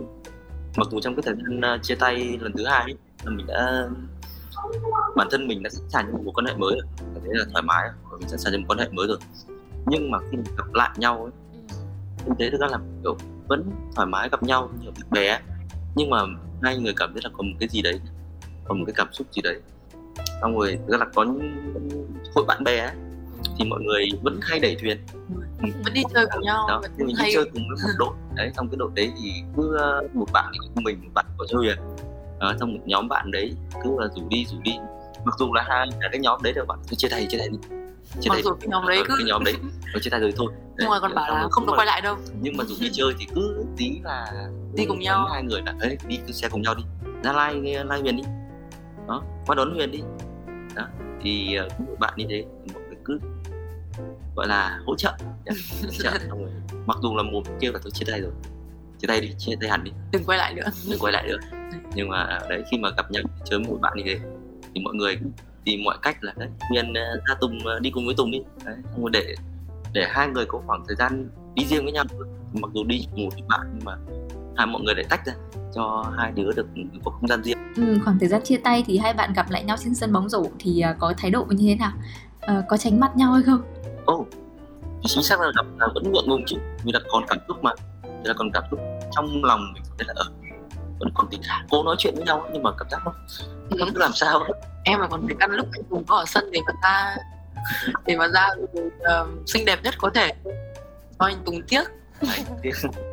mặc 0.77 0.87
dù 0.91 0.99
trong 0.99 1.15
cái 1.15 1.23
thời 1.25 1.35
gian 1.35 1.61
ờ, 1.61 1.77
chia 1.81 1.95
tay 1.95 2.37
lần 2.41 2.51
thứ 2.57 2.65
hai 2.65 2.81
ấy, 2.81 2.95
là 3.23 3.31
mình 3.31 3.47
đã 3.47 3.87
bản 5.15 5.27
thân 5.31 5.47
mình 5.47 5.63
đã 5.63 5.69
sẵn 5.69 5.89
sàng 5.89 6.05
cho 6.05 6.17
một 6.17 6.23
mối 6.23 6.33
quan 6.33 6.45
hệ 6.45 6.53
mới 6.53 6.71
rồi 6.71 6.87
cảm 7.13 7.23
thấy 7.25 7.35
là 7.35 7.45
thoải 7.51 7.63
mái 7.63 7.89
và 8.11 8.17
mình 8.17 8.29
sẵn 8.29 8.39
sàng 8.39 8.53
cho 8.53 8.59
một 8.59 8.65
quan 8.67 8.79
hệ 8.79 8.89
mới 8.91 9.07
rồi. 9.07 9.17
Nhưng 9.85 10.11
mà 10.11 10.19
khi 10.19 10.37
mình 10.37 10.55
gặp 10.57 10.73
lại 10.73 10.89
nhau 10.97 11.23
ấy 11.23 11.31
kinh 12.25 12.35
tế 12.39 12.49
thực 12.51 12.61
ra 12.61 12.67
là 12.71 12.79
kiểu 13.03 13.17
vẫn 13.47 13.71
thoải 13.95 14.07
mái 14.07 14.29
gặp 14.29 14.43
nhau 14.43 14.69
như 14.81 14.91
bạn 14.91 15.09
bè 15.11 15.39
nhưng 15.95 16.09
mà 16.09 16.17
hai 16.61 16.77
người 16.77 16.93
cảm 16.95 17.13
thấy 17.13 17.21
là 17.23 17.29
có 17.33 17.43
một 17.43 17.53
cái 17.59 17.69
gì 17.69 17.81
đấy 17.81 17.99
có 18.65 18.73
một 18.73 18.83
cái 18.87 18.93
cảm 18.97 19.07
xúc 19.13 19.27
gì 19.31 19.41
đấy. 19.41 19.61
Xong 20.41 20.57
rồi 20.57 20.79
thực 20.87 20.91
ra 20.91 20.97
là 20.97 21.05
có 21.15 21.23
những 21.23 21.73
hội 22.35 22.45
bạn 22.47 22.63
bè 22.63 22.77
ấy, 22.77 22.95
thì 23.57 23.65
mọi 23.69 23.79
người 23.81 24.09
vẫn 24.21 24.39
hay 24.41 24.59
đẩy 24.59 24.75
thuyền. 24.81 24.97
Vẫn 25.83 25.93
đi 25.93 26.03
chơi 26.13 26.25
cùng 26.33 26.41
nhau 26.43 26.65
đó 26.69 26.79
vẫn 26.81 26.91
thì 26.97 27.03
mình 27.03 27.15
hay 27.15 27.27
đi 27.27 27.33
chơi 27.33 27.45
cùng 27.53 27.63
với 27.69 27.77
một 27.83 27.93
đội. 27.97 28.13
Đấy 28.35 28.51
trong 28.57 28.69
cái 28.69 28.75
đội 28.77 28.91
đấy 28.95 29.11
thì 29.23 29.31
cứ 29.57 29.75
ờ, 29.77 30.01
một 30.13 30.25
bạn 30.33 30.51
của 30.75 30.81
mình 30.81 31.01
một 31.03 31.09
bạn 31.13 31.25
của 31.37 31.45
Huyền. 31.57 31.77
Đó, 32.39 32.53
trong 32.59 32.73
một 32.73 32.79
nhóm 32.85 33.07
bạn 33.07 33.31
đấy 33.31 33.53
cứ 33.83 33.89
là 33.99 34.07
rủ 34.15 34.21
đi 34.29 34.45
rủ 34.45 34.57
đi. 34.63 34.71
Mặc 35.25 35.35
dù 35.39 35.53
là 35.53 35.63
hai 35.67 35.87
là 36.01 36.09
cái 36.11 36.19
nhóm 36.21 36.41
đấy 36.43 36.53
đều 36.53 36.65
bạn 36.65 36.79
tôi 36.89 36.95
chia 36.95 37.07
tay 37.09 37.25
chia 37.29 37.37
tay 37.37 37.49
đi 37.49 37.57
chia 38.19 38.29
mặc 38.29 38.35
tay 38.35 38.43
dù 38.43 38.51
cái 38.59 38.67
nhóm 38.67 38.87
đấy 38.87 38.97
Ờ, 38.97 39.03
cứ 39.07 39.15
cái 39.17 39.25
nhóm 39.27 39.43
đấy 39.43 39.53
nó 39.93 39.99
chia 39.99 40.09
tay 40.09 40.19
rồi 40.19 40.33
thôi. 40.37 40.51
Nhưng 40.77 40.89
mà 40.89 40.99
còn 40.99 41.15
bảo 41.15 41.31
là 41.35 41.47
không 41.51 41.65
được 41.65 41.73
quay 41.75 41.85
lại 41.85 42.01
đâu. 42.01 42.15
nhưng 42.41 42.57
mà 42.57 42.63
dù 42.63 42.75
đi 42.81 42.89
chơi 42.93 43.13
thì 43.19 43.25
cứ 43.35 43.65
tí 43.77 43.99
là 44.03 44.25
Đi 44.73 44.85
cùng 44.85 44.99
nhau. 44.99 45.27
hai 45.33 45.43
người 45.43 45.61
là 45.65 45.73
ấy 45.79 45.97
đi 46.07 46.19
cứ 46.27 46.33
xe 46.33 46.49
cùng 46.49 46.61
nhau 46.61 46.75
đi 46.75 46.83
ra 47.23 47.33
lai 47.33 47.55
lai 47.85 48.01
huyền 48.01 48.17
đi. 48.17 48.23
Đó 49.07 49.23
qua 49.45 49.55
đón 49.55 49.73
huyền 49.75 49.91
đi. 49.91 49.99
Đó 50.75 50.83
thì 51.21 51.55
ờ, 51.55 51.67
một 51.79 51.95
bạn 51.99 52.13
như 52.17 52.25
thế 52.29 52.45
thì 52.65 52.73
mọi 52.73 52.83
người 52.87 52.97
cứ 53.05 53.19
gọi 54.35 54.47
là 54.47 54.79
hỗ 54.85 54.95
trợ 54.95 55.13
hỗ 55.83 55.89
trợ 55.91 56.11
xong 56.29 56.39
rồi 56.39 56.51
mặc 56.85 56.97
dù 57.01 57.15
là 57.15 57.23
một 57.23 57.41
kêu 57.59 57.73
là 57.73 57.79
tôi 57.83 57.91
chia 57.91 58.05
tay 58.11 58.21
rồi. 58.21 58.31
Chia 58.99 59.07
tay 59.07 59.21
đi 59.21 59.33
chia 59.37 59.55
tay 59.61 59.69
hẳn 59.69 59.83
đi. 59.83 59.91
Đừng 60.11 60.23
quay 60.23 60.37
lại 60.37 60.53
nữa. 60.53 60.65
Đừng 60.89 60.99
quay 60.99 61.13
lại 61.13 61.27
nữa. 61.27 61.37
Nhưng 61.95 62.09
mà 62.09 62.39
đấy 62.49 62.63
khi 62.71 62.77
mà 62.77 62.89
gặp 62.97 63.11
nhau 63.11 63.23
chơi 63.45 63.59
một 63.59 63.77
bạn 63.81 63.93
như 63.97 64.03
thế 64.05 64.19
thì 64.75 64.81
mọi 64.81 64.93
người 64.93 65.19
tìm 65.63 65.83
mọi 65.83 65.97
cách 66.01 66.17
là 66.21 66.33
đấy 66.37 66.49
ờ, 66.95 67.21
ra 67.27 67.35
tùng 67.41 67.59
ờ, 67.65 67.79
đi 67.79 67.91
cùng 67.91 68.05
với 68.05 68.15
tùng 68.15 68.31
đi. 68.31 68.41
Đấy 68.65 68.75
xong 68.91 69.01
rồi 69.01 69.09
để 69.13 69.35
để 69.93 70.05
hai 70.09 70.27
người 70.27 70.45
có 70.45 70.61
khoảng 70.67 70.83
thời 70.87 70.95
gian 70.95 71.29
đi 71.55 71.65
riêng 71.65 71.83
với 71.83 71.93
nhau 71.93 72.05
mặc 72.53 72.71
dù 72.73 72.83
đi 72.83 73.07
một 73.15 73.29
với 73.33 73.43
bạn 73.49 73.61
nhưng 73.73 73.85
mà 73.85 73.97
hai 74.57 74.67
mọi 74.67 74.81
người 74.81 74.95
lại 74.95 75.05
tách 75.09 75.25
ra 75.25 75.33
cho 75.75 76.13
hai 76.17 76.31
đứa 76.31 76.51
được 76.51 76.67
có 77.05 77.11
không 77.11 77.27
gian 77.27 77.43
riêng. 77.43 77.57
Ừ, 77.75 77.99
khoảng 78.05 78.19
thời 78.19 78.29
gian 78.29 78.41
chia 78.43 78.57
tay 78.57 78.83
thì 78.87 78.97
hai 78.97 79.13
bạn 79.13 79.33
gặp 79.33 79.51
lại 79.51 79.63
nhau 79.63 79.77
trên 79.79 79.95
sân 79.95 80.13
bóng 80.13 80.29
rổ 80.29 80.45
thì 80.59 80.79
à, 80.79 80.95
có 80.99 81.13
thái 81.17 81.31
độ 81.31 81.45
như 81.49 81.67
thế 81.67 81.75
nào? 81.75 81.91
Ờ, 82.41 82.63
có 82.69 82.77
tránh 82.77 82.99
mặt 82.99 83.15
nhau 83.15 83.31
hay 83.31 83.43
không? 83.43 83.61
Ô 84.05 84.25
chính 85.03 85.23
xác 85.23 85.39
là 85.39 85.51
gặp 85.55 85.65
là 85.79 85.87
vẫn 85.93 86.11
ngượng 86.11 86.29
ngùng 86.29 86.43
chứ 86.47 86.57
vì 86.83 86.91
là 86.91 86.99
còn 87.11 87.23
cảm 87.27 87.37
xúc 87.47 87.63
mà. 87.63 87.71
Thì 88.03 88.09
là 88.23 88.33
còn 88.37 88.51
cảm 88.51 88.63
xúc 88.71 88.79
trong 89.11 89.43
lòng 89.43 89.73
mình 89.73 89.83
thấy 89.97 90.07
là 90.07 90.13
ở 90.15 90.25
vẫn 90.99 91.09
còn 91.15 91.27
tình 91.31 91.41
cảm 91.47 91.65
cố 91.69 91.83
nói 91.83 91.95
chuyện 91.99 92.15
với 92.15 92.23
nhau 92.23 92.47
nhưng 92.53 92.63
mà 92.63 92.71
cảm 92.77 92.89
giác 92.89 93.01
nó 93.05 93.13
nó 93.69 93.85
cứ 93.93 93.99
làm 93.99 94.11
sao 94.13 94.39
ấy. 94.39 94.51
em 94.83 94.99
mà 94.99 95.07
còn 95.07 95.25
phải 95.27 95.35
căn 95.39 95.51
lúc 95.51 95.67
anh 95.71 95.83
Tùng 95.83 96.03
có 96.03 96.15
ở 96.15 96.25
sân 96.27 96.51
để 96.51 96.59
mà 96.67 96.73
ra 96.83 97.15
để 98.05 98.17
mà 98.17 98.27
ra 98.27 98.47
uh, 98.81 99.27
xinh 99.47 99.65
đẹp 99.65 99.79
nhất 99.83 99.93
có 99.97 100.09
thể. 100.09 100.33
Cho 101.19 101.25
anh 101.25 101.35
Tùng 101.45 101.61
tiếc. 101.67 101.83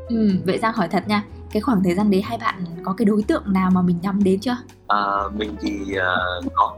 Ừ, 0.09 0.31
vậy 0.47 0.59
Giang 0.59 0.75
hỏi 0.75 0.89
thật 0.89 1.09
nha, 1.09 1.23
cái 1.53 1.61
khoảng 1.61 1.85
thời 1.85 1.95
gian 1.95 2.11
đấy 2.11 2.23
hai 2.23 2.39
bạn 2.39 2.65
có 2.85 2.95
cái 2.99 3.05
đối 3.05 3.23
tượng 3.23 3.43
nào 3.47 3.71
mà 3.71 3.83
mình 3.83 3.99
nhắm 4.03 4.25
đến 4.25 4.41
chưa? 4.41 4.57
À, 4.89 5.01
mình 5.35 5.57
thì 5.61 5.95
ờ, 5.95 6.41
có 6.55 6.77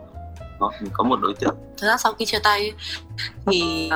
Ờ, 0.62 0.68
có 0.70 0.86
có 0.92 1.04
một 1.04 1.20
đối 1.22 1.34
tượng. 1.34 1.56
Thật 1.78 1.86
ra 1.86 1.96
sau 1.96 2.12
khi 2.12 2.24
chia 2.24 2.38
tay 2.38 2.72
thì 3.46 3.90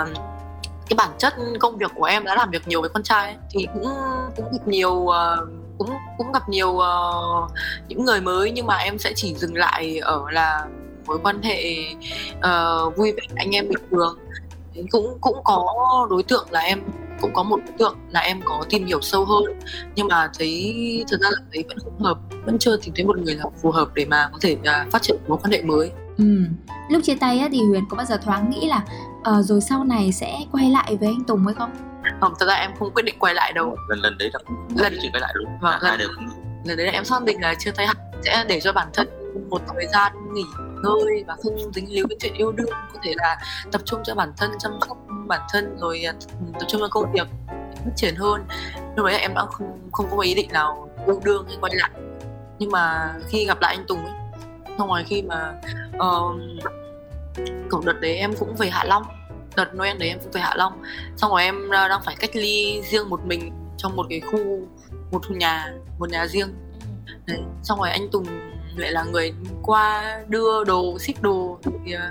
cái 0.88 0.94
bản 0.96 1.10
chất 1.18 1.34
công 1.60 1.78
việc 1.78 1.90
của 1.94 2.04
em 2.04 2.24
đã 2.24 2.34
làm 2.34 2.50
việc 2.50 2.68
nhiều 2.68 2.80
với 2.80 2.90
con 2.90 3.02
trai 3.02 3.24
ấy, 3.24 3.36
thì 3.50 3.66
cũng 3.74 3.88
cũng 4.36 4.52
gặp 4.52 4.68
nhiều 4.68 4.92
uh, 4.92 5.48
cũng 5.78 5.90
cũng 6.18 6.32
gặp 6.32 6.48
nhiều 6.48 6.68
uh, 6.68 7.50
những 7.88 8.04
người 8.04 8.20
mới 8.20 8.50
nhưng 8.50 8.66
mà 8.66 8.76
em 8.76 8.98
sẽ 8.98 9.12
chỉ 9.16 9.34
dừng 9.34 9.54
lại 9.54 9.98
ở 9.98 10.24
là 10.30 10.66
mối 11.06 11.18
quan 11.22 11.42
hệ 11.42 11.76
uh, 12.36 12.96
vui 12.96 13.12
vẻ 13.12 13.22
anh 13.36 13.50
em 13.50 13.68
bình 13.68 13.78
thường. 13.90 14.18
Cũng 14.90 15.18
cũng 15.20 15.36
có 15.44 15.66
đối 16.10 16.22
tượng 16.22 16.46
là 16.50 16.60
em 16.60 16.82
cũng 17.20 17.32
có 17.34 17.42
một 17.42 17.60
đối 17.66 17.74
tượng 17.78 17.96
là 18.10 18.20
em 18.20 18.40
có 18.44 18.64
tìm 18.68 18.86
hiểu 18.86 19.00
sâu 19.00 19.24
hơn 19.24 19.44
nhưng 19.94 20.06
mà 20.08 20.30
thấy 20.38 21.04
thật 21.08 21.16
ra 21.20 21.30
là 21.30 21.38
thấy 21.52 21.64
vẫn 21.68 21.78
không 21.78 21.98
hợp 21.98 22.18
vẫn 22.44 22.58
chưa 22.58 22.76
tìm 22.76 22.94
thấy 22.96 23.04
một 23.04 23.18
người 23.18 23.34
nào 23.34 23.52
phù 23.62 23.70
hợp 23.70 23.88
để 23.94 24.04
mà 24.04 24.28
có 24.32 24.38
thể 24.40 24.56
uh, 24.60 24.92
phát 24.92 25.02
triển 25.02 25.16
mối 25.28 25.38
quan 25.42 25.52
hệ 25.52 25.62
mới. 25.62 25.90
Ừ, 26.18 26.24
lúc 26.90 27.02
chia 27.04 27.14
tay 27.14 27.38
á, 27.38 27.48
thì 27.52 27.60
Huyền 27.68 27.84
có 27.90 27.96
bao 27.96 28.06
giờ 28.06 28.16
thoáng 28.24 28.50
nghĩ 28.50 28.66
là 28.68 28.82
ờ, 29.24 29.42
rồi 29.42 29.60
sau 29.60 29.84
này 29.84 30.12
sẽ 30.12 30.38
quay 30.52 30.70
lại 30.70 30.96
với 31.00 31.08
anh 31.08 31.24
Tùng 31.24 31.44
hay 31.46 31.54
không? 31.54 31.70
không 32.20 32.32
thật 32.38 32.46
ra 32.46 32.54
em 32.54 32.70
không 32.78 32.90
quyết 32.94 33.02
định 33.04 33.18
quay 33.18 33.34
lại 33.34 33.52
đâu. 33.52 33.76
Lần 33.88 33.98
lần 34.00 34.18
đấy 34.18 34.30
là 34.32 34.38
cũng 34.46 34.56
Lần- 34.76 34.92
lần 34.92 34.98
chỉ 35.02 35.10
quay 35.12 35.20
lại 35.20 35.32
luôn. 35.34 35.46
Vâng, 35.60 35.78
Cả 35.82 35.88
hai 35.88 35.90
lần- 35.90 35.98
đều 35.98 36.08
cũng 36.16 36.26
lần 36.64 36.76
đấy 36.76 36.86
là 36.86 36.92
em 36.92 37.04
xác 37.04 37.22
định 37.24 37.40
là 37.40 37.54
chưa 37.58 37.70
thấy 37.70 37.86
hẳn. 37.86 37.96
Sẽ 38.24 38.44
để 38.48 38.60
cho 38.60 38.72
bản 38.72 38.88
thân 38.92 39.08
một 39.50 39.60
thời 39.74 39.86
gian 39.92 40.12
nghỉ 40.34 40.44
ngơi 40.82 41.24
và 41.26 41.36
không 41.42 41.72
dính 41.74 41.92
líu 41.92 42.06
với 42.08 42.16
chuyện 42.20 42.34
yêu 42.34 42.52
đương. 42.52 42.70
Có 42.92 42.98
thể 43.02 43.12
là 43.16 43.38
tập 43.72 43.80
trung 43.84 44.00
cho 44.04 44.14
bản 44.14 44.32
thân 44.36 44.50
chăm 44.58 44.72
sóc 44.88 44.98
bản 45.26 45.40
thân 45.52 45.76
rồi 45.78 46.02
à, 46.06 46.12
tập 46.60 46.66
trung 46.68 46.80
vào 46.80 46.90
công 46.90 47.12
việc 47.12 47.28
phát 47.84 47.90
triển 47.96 48.14
hơn. 48.16 48.44
Lúc 48.96 49.04
đấy 49.06 49.12
là 49.14 49.18
em 49.20 49.34
đã 49.34 49.44
không 49.52 49.78
không 49.92 50.06
có 50.10 50.18
ý 50.22 50.34
định 50.34 50.48
nào 50.52 50.88
yêu 51.06 51.20
đương 51.24 51.44
hay 51.48 51.56
quay 51.60 51.72
lại. 51.74 51.90
Nhưng 52.58 52.70
mà 52.70 53.14
khi 53.28 53.44
gặp 53.46 53.58
lại 53.60 53.76
anh 53.76 53.86
Tùng 53.88 54.04
ấy 54.04 54.14
xong 54.78 54.88
rồi 54.88 55.04
khi 55.06 55.22
mà 55.22 55.52
uh, 55.96 56.36
cậu 57.70 57.80
đợt 57.84 58.00
đấy 58.00 58.16
em 58.16 58.32
cũng 58.38 58.56
về 58.56 58.70
Hạ 58.70 58.84
Long. 58.84 59.02
Đợt 59.56 59.74
Noel 59.74 59.98
đấy 59.98 60.08
em 60.08 60.18
cũng 60.18 60.30
về 60.32 60.40
Hạ 60.40 60.54
Long. 60.56 60.82
Xong 61.16 61.30
rồi 61.30 61.42
em 61.42 61.70
à, 61.70 61.88
đang 61.88 62.00
phải 62.04 62.16
cách 62.16 62.30
ly 62.36 62.82
riêng 62.82 63.08
một 63.08 63.20
mình 63.24 63.52
trong 63.76 63.96
một 63.96 64.06
cái 64.10 64.20
khu 64.20 64.60
một 65.10 65.30
nhà 65.30 65.72
một 65.98 66.10
nhà 66.10 66.26
riêng. 66.26 66.54
Đấy 67.26 67.38
xong 67.62 67.78
rồi 67.78 67.90
anh 67.90 68.08
Tùng 68.12 68.24
lại 68.76 68.90
là 68.90 69.02
người 69.02 69.34
qua 69.62 70.16
đưa 70.28 70.64
đồ 70.64 70.98
ship 70.98 71.22
đồ 71.22 71.58
thì 71.62 71.92
à, 71.92 72.10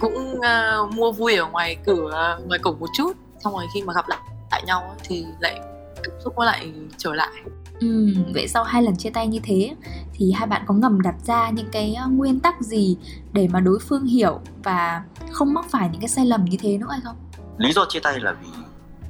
cũng 0.00 0.40
à, 0.40 0.76
mua 0.94 1.12
vui 1.12 1.36
ở 1.36 1.46
ngoài 1.46 1.76
cửa 1.86 2.38
ngoài 2.46 2.58
cổng 2.58 2.80
một 2.80 2.88
chút. 2.96 3.12
Xong 3.44 3.52
rồi 3.52 3.66
khi 3.74 3.82
mà 3.82 3.92
gặp 3.92 4.08
lại 4.08 4.18
tại 4.50 4.62
nhau 4.66 4.96
thì 5.04 5.26
lại 5.40 5.60
cảm 6.02 6.20
xúc 6.24 6.38
nó 6.38 6.44
lại 6.44 6.72
trở 6.96 7.14
lại 7.14 7.32
Ừ, 7.80 8.14
vậy 8.34 8.48
sau 8.48 8.64
hai 8.64 8.82
lần 8.82 8.96
chia 8.96 9.10
tay 9.10 9.26
như 9.26 9.40
thế 9.42 9.74
thì 10.12 10.32
hai 10.32 10.46
bạn 10.46 10.62
có 10.66 10.74
ngầm 10.74 11.00
đặt 11.00 11.14
ra 11.24 11.50
những 11.50 11.68
cái 11.72 11.94
ờ, 11.94 12.08
nguyên 12.08 12.40
tắc 12.40 12.60
gì 12.60 12.96
để 13.32 13.48
mà 13.52 13.60
đối 13.60 13.78
phương 13.88 14.04
hiểu 14.04 14.40
và 14.64 15.04
không 15.30 15.54
mắc 15.54 15.64
phải 15.70 15.88
những 15.92 16.00
cái 16.00 16.08
sai 16.08 16.26
lầm 16.26 16.44
như 16.44 16.56
thế 16.60 16.78
nữa 16.78 16.86
hay 16.90 17.00
không? 17.04 17.16
lý 17.58 17.72
do 17.72 17.84
chia 17.88 18.00
tay 18.00 18.20
là 18.20 18.32
vì 18.32 18.48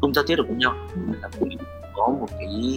không 0.00 0.14
giao 0.14 0.24
tiếp 0.26 0.36
được 0.36 0.44
với 0.48 0.56
nhau. 0.56 0.74
Là 1.22 1.28
vì 1.40 1.56
có 1.96 2.08
một 2.20 2.26
cái 2.30 2.72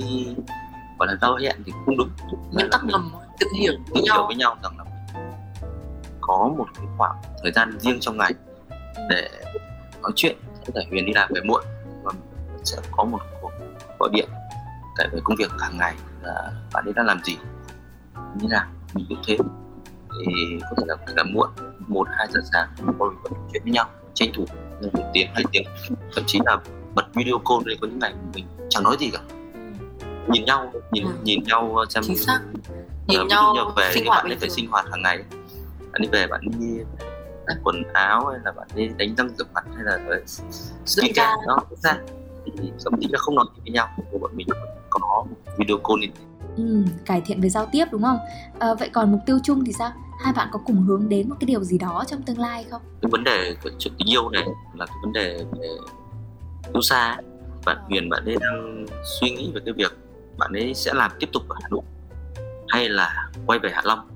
gọi 1.00 1.08
là 1.08 1.16
giao 1.22 1.36
hẹn 1.36 1.56
thì 1.66 1.72
không 1.86 1.98
đúng. 1.98 2.10
Nguyên 2.52 2.70
tắc 2.72 2.86
ngầm 2.86 3.12
tự 3.40 3.48
hiểu 3.60 3.74
tự 3.74 3.94
với 3.94 4.02
hiểu 4.04 4.14
nhau. 4.16 4.26
với 4.28 4.36
nhau 4.36 4.56
rằng 4.64 4.78
là 4.78 4.84
có 6.22 6.54
một 6.58 6.66
cái 6.76 6.86
khoảng 6.98 7.16
thời 7.44 7.52
gian 7.52 7.80
riêng 7.80 7.98
trong 8.00 8.18
ngày 8.18 8.34
để 9.10 9.30
nói 10.02 10.12
chuyện 10.16 10.38
có 10.68 10.74
thể 10.76 10.82
huyền 10.90 11.06
đi 11.06 11.14
làm 11.14 11.30
về 11.34 11.42
muộn. 11.46 11.64
Và 12.04 12.12
sẽ 12.64 12.78
có 12.92 13.04
một 13.04 13.20
cuộc 13.42 13.52
gọi 14.00 14.10
điện 14.14 14.30
kể 14.98 15.08
về 15.12 15.20
công 15.24 15.36
việc 15.36 15.52
hàng 15.60 15.78
ngày 15.78 15.96
là 16.24 16.52
bạn 16.74 16.86
ấy 16.86 16.94
đang 16.94 17.06
làm 17.06 17.24
gì? 17.24 17.38
Như 18.36 18.48
nào 18.50 18.66
mình 18.94 19.06
cũng 19.10 19.18
thế. 19.28 19.38
Thì 20.26 20.60
có 20.62 20.76
thể 20.78 20.84
là 20.88 20.96
kể 21.08 21.14
cả 21.16 21.24
muộn 21.24 21.50
một 21.88 22.08
hai 22.12 22.28
giờ 22.32 22.40
sáng 22.54 22.68
tôi 22.78 23.10
vẫn 23.10 23.34
nói 23.34 23.50
chuyện 23.54 23.64
với 23.64 23.72
nhau 23.72 23.86
tranh 24.14 24.30
thủ 24.36 24.46
một 24.82 24.90
tiếng 25.14 25.28
hai 25.34 25.44
tiếng. 25.52 25.64
Thậm 26.16 26.24
chí 26.28 26.40
là 26.46 26.58
bật 26.96 27.06
video 27.14 27.38
call 27.50 27.62
đây 27.66 27.78
có 27.82 27.88
những 27.88 28.00
ngày 28.00 28.14
mình 28.34 28.46
chẳng 28.70 28.84
nói 28.84 28.96
gì 29.00 29.10
cả. 29.12 29.20
Nhìn 30.28 30.46
nhau 30.46 30.72
nhìn 30.92 31.06
Ừ. 31.06 31.12
nhìn 31.24 31.44
nhau 31.44 31.86
xem 31.90 32.04
chính 32.08 32.18
xác. 32.18 32.40
Ờ, 32.44 32.84
nhìn 33.08 33.20
dụ 33.20 33.26
nhau 33.26 33.54
như 33.56 33.62
về 33.78 33.92
sinh 33.94 34.06
hoạt 34.08 34.24
bạn 34.24 34.32
ấy 34.32 34.38
phải 34.40 34.50
sinh 34.50 34.68
hoạt 34.72 34.86
hàng 34.92 35.02
ngày. 35.02 35.24
Bạn 35.92 36.02
đi 36.02 36.08
về 36.12 36.28
bạn 36.28 36.42
đi 36.60 36.68
đặt 37.48 37.58
quần 37.64 37.84
áo 37.94 38.26
hay 38.28 38.40
là 38.46 38.52
bạn 38.52 38.68
đi 38.76 38.90
đánh 38.98 39.16
răng 39.16 39.30
rửa 39.38 39.46
mặt 39.54 39.64
hay 39.76 39.84
là 39.84 40.00
phải 40.08 40.22
da. 41.14 41.36
đó 41.48 41.58
thực 41.70 41.80
ra. 41.80 41.98
Thì 42.46 42.72
thậm 42.86 42.94
chí 43.02 43.08
là 43.12 43.20
không 43.20 43.36
nói 43.36 43.46
gì 43.56 43.62
với 43.64 43.72
nhau 43.72 43.88
nhưng 44.12 44.22
bọn 44.22 44.32
mình 44.36 44.48
có 45.02 45.26
video 45.58 45.78
call 45.78 46.02
đi 46.02 46.08
Ừ, 46.58 46.84
cải 47.06 47.22
thiện 47.22 47.42
về 47.42 47.50
giao 47.50 47.66
tiếp 47.72 47.86
đúng 47.92 48.02
không? 48.02 48.18
Ờ, 48.60 48.76
vậy 48.80 48.90
còn 48.94 49.12
mục 49.12 49.22
tiêu 49.26 49.40
chung 49.44 49.66
thì 49.66 49.74
sao? 49.74 49.92
Hai 50.20 50.34
bạn 50.34 50.48
có 50.52 50.60
cùng 50.66 50.82
hướng 50.84 51.10
đến 51.10 51.30
một 51.30 51.36
cái 51.40 51.46
điều 51.46 51.64
gì 51.64 51.78
đó 51.78 52.04
trong 52.08 52.22
tương 52.22 52.40
lai 52.40 52.66
không? 52.72 52.82
cái 53.02 53.10
vấn 53.12 53.24
đề 53.24 53.56
của 53.64 53.70
chuyện 53.80 53.94
tình 53.98 54.10
yêu 54.10 54.30
này 54.30 54.44
là 54.74 54.86
cái 54.86 54.96
vấn 55.04 55.14
đề 55.14 55.46
về 55.60 55.68
yêu 56.74 56.82
xa 56.82 57.18
bạn 57.66 57.78
Huyền 57.90 58.10
bạn 58.10 58.26
ấy 58.26 58.38
đang 58.42 58.86
suy 59.20 59.30
nghĩ 59.30 59.52
về 59.56 59.62
cái 59.66 59.74
việc 59.74 59.98
bạn 60.38 60.52
ấy 60.54 60.74
sẽ 60.74 60.94
làm 60.94 61.12
tiếp 61.20 61.30
tục 61.34 61.44
ở 61.50 61.56
Hà 61.62 61.70
Nội 61.70 61.82
hay 62.68 62.90
là 62.90 63.30
quay 63.46 63.60
về 63.60 63.70
Hạ 63.74 63.82
Long 63.86 64.08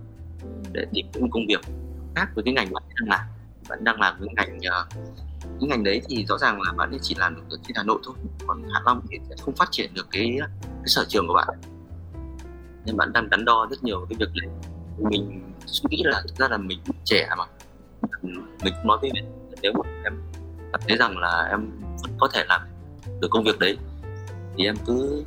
để 0.72 0.86
tìm 0.94 1.06
những 1.14 1.30
công 1.32 1.48
việc 1.48 1.62
khác 2.16 2.28
với 2.36 2.44
cái 2.44 2.54
ngành 2.54 2.74
bạn 2.74 2.84
đang 3.00 3.10
làm 3.10 3.20
bạn 3.70 3.84
đang 3.84 4.00
làm 4.02 4.16
cái 4.20 4.30
ngành 4.36 4.60
ờ, 4.72 4.86
cái 5.44 5.70
ngành 5.70 5.84
đấy 5.84 6.02
thì 6.10 6.26
rõ 6.26 6.38
ràng 6.38 6.62
là 6.62 6.72
bạn 6.74 6.90
ấy 6.92 7.00
chỉ 7.02 7.16
làm 7.20 7.36
được 7.36 7.42
ở 7.50 7.58
trên 7.68 7.76
Hà 7.76 7.84
Nội 7.84 8.00
thôi 8.06 8.16
còn 8.48 8.64
Hạ 8.74 8.80
Long 8.86 9.02
thì 9.10 9.18
sẽ 9.30 9.36
không 9.42 9.56
phát 9.56 9.68
triển 9.72 9.94
được 9.94 10.08
cái 10.12 10.38
cái 10.88 10.92
sở 10.92 11.06
trường 11.08 11.28
của 11.28 11.34
bạn. 11.34 11.48
Nên 12.86 12.98
bạn 12.98 13.14
đang 13.14 13.30
đắn 13.30 13.46
đo 13.46 13.68
rất 13.70 13.84
nhiều 13.84 14.06
cái 14.10 14.18
việc 14.20 14.30
này 14.42 14.50
mình 14.98 15.54
suy 15.66 15.88
nghĩ 15.90 16.04
là 16.06 16.22
thực 16.22 16.36
ra 16.38 16.48
là 16.48 16.58
mình 16.58 16.80
trẻ 17.04 17.30
mà. 17.38 17.44
Mình 18.64 18.74
cũng 18.78 18.88
nói 18.88 18.98
với 19.02 19.12
mình 19.14 19.26
nếu 19.62 19.72
mà 19.74 19.90
em 20.04 20.22
cảm 20.72 20.82
thấy 20.88 20.98
rằng 20.98 21.18
là 21.18 21.48
em 21.50 21.72
vẫn 22.02 22.12
có 22.20 22.30
thể 22.34 22.44
làm 22.50 22.62
được 23.20 23.28
công 23.32 23.44
việc 23.44 23.60
đấy, 23.60 23.78
thì 24.58 24.66
em 24.66 24.76
cứ 24.86 25.24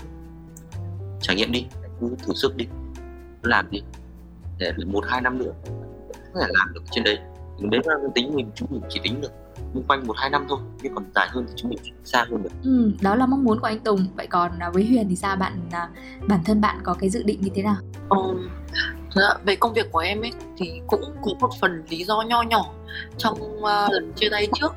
trải 1.20 1.36
nghiệm 1.36 1.52
đi, 1.52 1.66
em 1.82 1.90
cứ 2.00 2.16
thử 2.26 2.34
sức 2.34 2.56
đi, 2.56 2.66
cứ 3.42 3.48
làm 3.48 3.70
đi. 3.70 3.82
Để 4.58 4.72
một, 4.86 5.04
hai 5.08 5.20
năm 5.20 5.38
nữa 5.38 5.52
có 6.34 6.40
thể 6.40 6.46
làm 6.48 6.74
được 6.74 6.82
trên 6.90 7.04
đấy. 7.04 7.18
Đấy 7.60 7.80
là 7.84 7.94
tính 8.14 8.34
mình, 8.34 8.50
chúng 8.54 8.68
mình 8.70 8.82
chỉ 8.88 9.00
tính 9.02 9.20
được 9.20 9.32
xung 9.74 9.82
quanh 9.82 10.06
một 10.06 10.16
hai 10.16 10.30
năm 10.30 10.46
thôi 10.48 10.58
nhưng 10.82 10.94
còn 10.94 11.04
dài 11.14 11.28
hơn 11.30 11.44
thì 11.48 11.52
chúng 11.56 11.70
mình 11.70 11.78
xa 12.04 12.26
hơn 12.30 12.42
được. 12.42 12.50
Ừ, 12.64 12.92
đó 13.00 13.14
là 13.14 13.26
mong 13.26 13.44
muốn 13.44 13.60
của 13.60 13.66
anh 13.66 13.80
Tùng. 13.80 14.06
Vậy 14.14 14.26
còn 14.26 14.58
à, 14.58 14.70
với 14.70 14.86
Huyền 14.86 15.08
thì 15.08 15.16
sao? 15.16 15.36
Bạn 15.36 15.60
à, 15.72 15.88
bản 16.28 16.40
thân 16.44 16.60
bạn 16.60 16.78
có 16.82 16.94
cái 16.94 17.10
dự 17.10 17.22
định 17.22 17.40
như 17.40 17.50
thế 17.54 17.62
nào? 17.62 17.76
Um, 18.08 18.48
về 19.44 19.56
công 19.56 19.72
việc 19.72 19.92
của 19.92 19.98
em 19.98 20.20
ấy 20.20 20.32
thì 20.56 20.80
cũng 20.86 21.02
có 21.22 21.30
một 21.40 21.50
phần 21.60 21.84
lý 21.88 22.04
do 22.04 22.22
nho 22.22 22.42
nhỏ 22.42 22.72
trong 23.18 23.38
uh, 23.58 23.64
lần 23.90 24.12
chia 24.16 24.28
tay 24.30 24.48
trước 24.54 24.72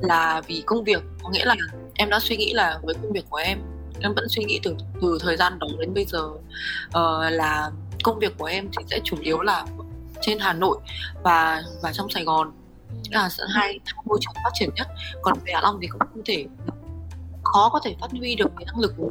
là 0.00 0.42
vì 0.46 0.62
công 0.66 0.84
việc. 0.84 1.02
Có 1.22 1.30
nghĩa 1.30 1.44
là 1.44 1.56
em 1.94 2.10
đã 2.10 2.18
suy 2.20 2.36
nghĩ 2.36 2.52
là 2.52 2.78
với 2.82 2.94
công 3.02 3.12
việc 3.12 3.24
của 3.30 3.36
em 3.36 3.58
em 4.00 4.14
vẫn 4.14 4.28
suy 4.28 4.44
nghĩ 4.44 4.60
từ 4.62 4.74
từ 5.00 5.18
thời 5.20 5.36
gian 5.36 5.58
đó 5.58 5.66
đến 5.78 5.94
bây 5.94 6.04
giờ 6.04 6.24
uh, 6.24 7.32
là 7.32 7.70
công 8.02 8.18
việc 8.18 8.38
của 8.38 8.44
em 8.44 8.68
thì 8.78 8.84
sẽ 8.90 9.00
chủ 9.04 9.16
yếu 9.20 9.40
là 9.40 9.66
trên 10.20 10.38
Hà 10.38 10.52
Nội 10.52 10.78
và 11.22 11.62
và 11.82 11.92
trong 11.92 12.10
Sài 12.10 12.24
Gòn 12.24 12.52
là 13.10 13.28
hai 13.54 13.80
môi 14.04 14.18
trường 14.20 14.34
phát 14.34 14.50
triển 14.54 14.70
nhất. 14.74 14.88
Còn 15.22 15.34
về 15.44 15.52
Hạ 15.52 15.60
Long 15.62 15.78
thì 15.82 15.86
cũng 15.86 16.00
không 16.00 16.22
thể 16.24 16.46
khó 17.44 17.68
có 17.72 17.80
thể 17.84 17.94
phát 18.00 18.10
huy 18.10 18.34
được 18.34 18.50
cái 18.56 18.64
năng 18.66 18.80
lực 18.80 18.94
của 18.96 19.10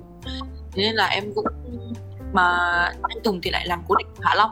thế 0.72 0.84
nên 0.84 0.96
là 0.96 1.06
em 1.06 1.34
cũng 1.36 1.46
mà 2.34 2.58
anh 3.02 3.18
Tùng 3.24 3.42
thì 3.42 3.52
lại 3.52 3.68
làm 3.68 3.82
cố 3.88 3.96
định 3.96 4.08
Hạ 4.22 4.36
Long. 4.36 4.52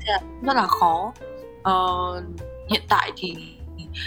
Thế 0.00 0.06
là 0.06 0.20
rất 0.42 0.56
là 0.56 0.66
khó. 0.66 1.12
Uh, 1.68 2.24
hiện 2.70 2.82
tại 2.88 3.12
thì 3.16 3.36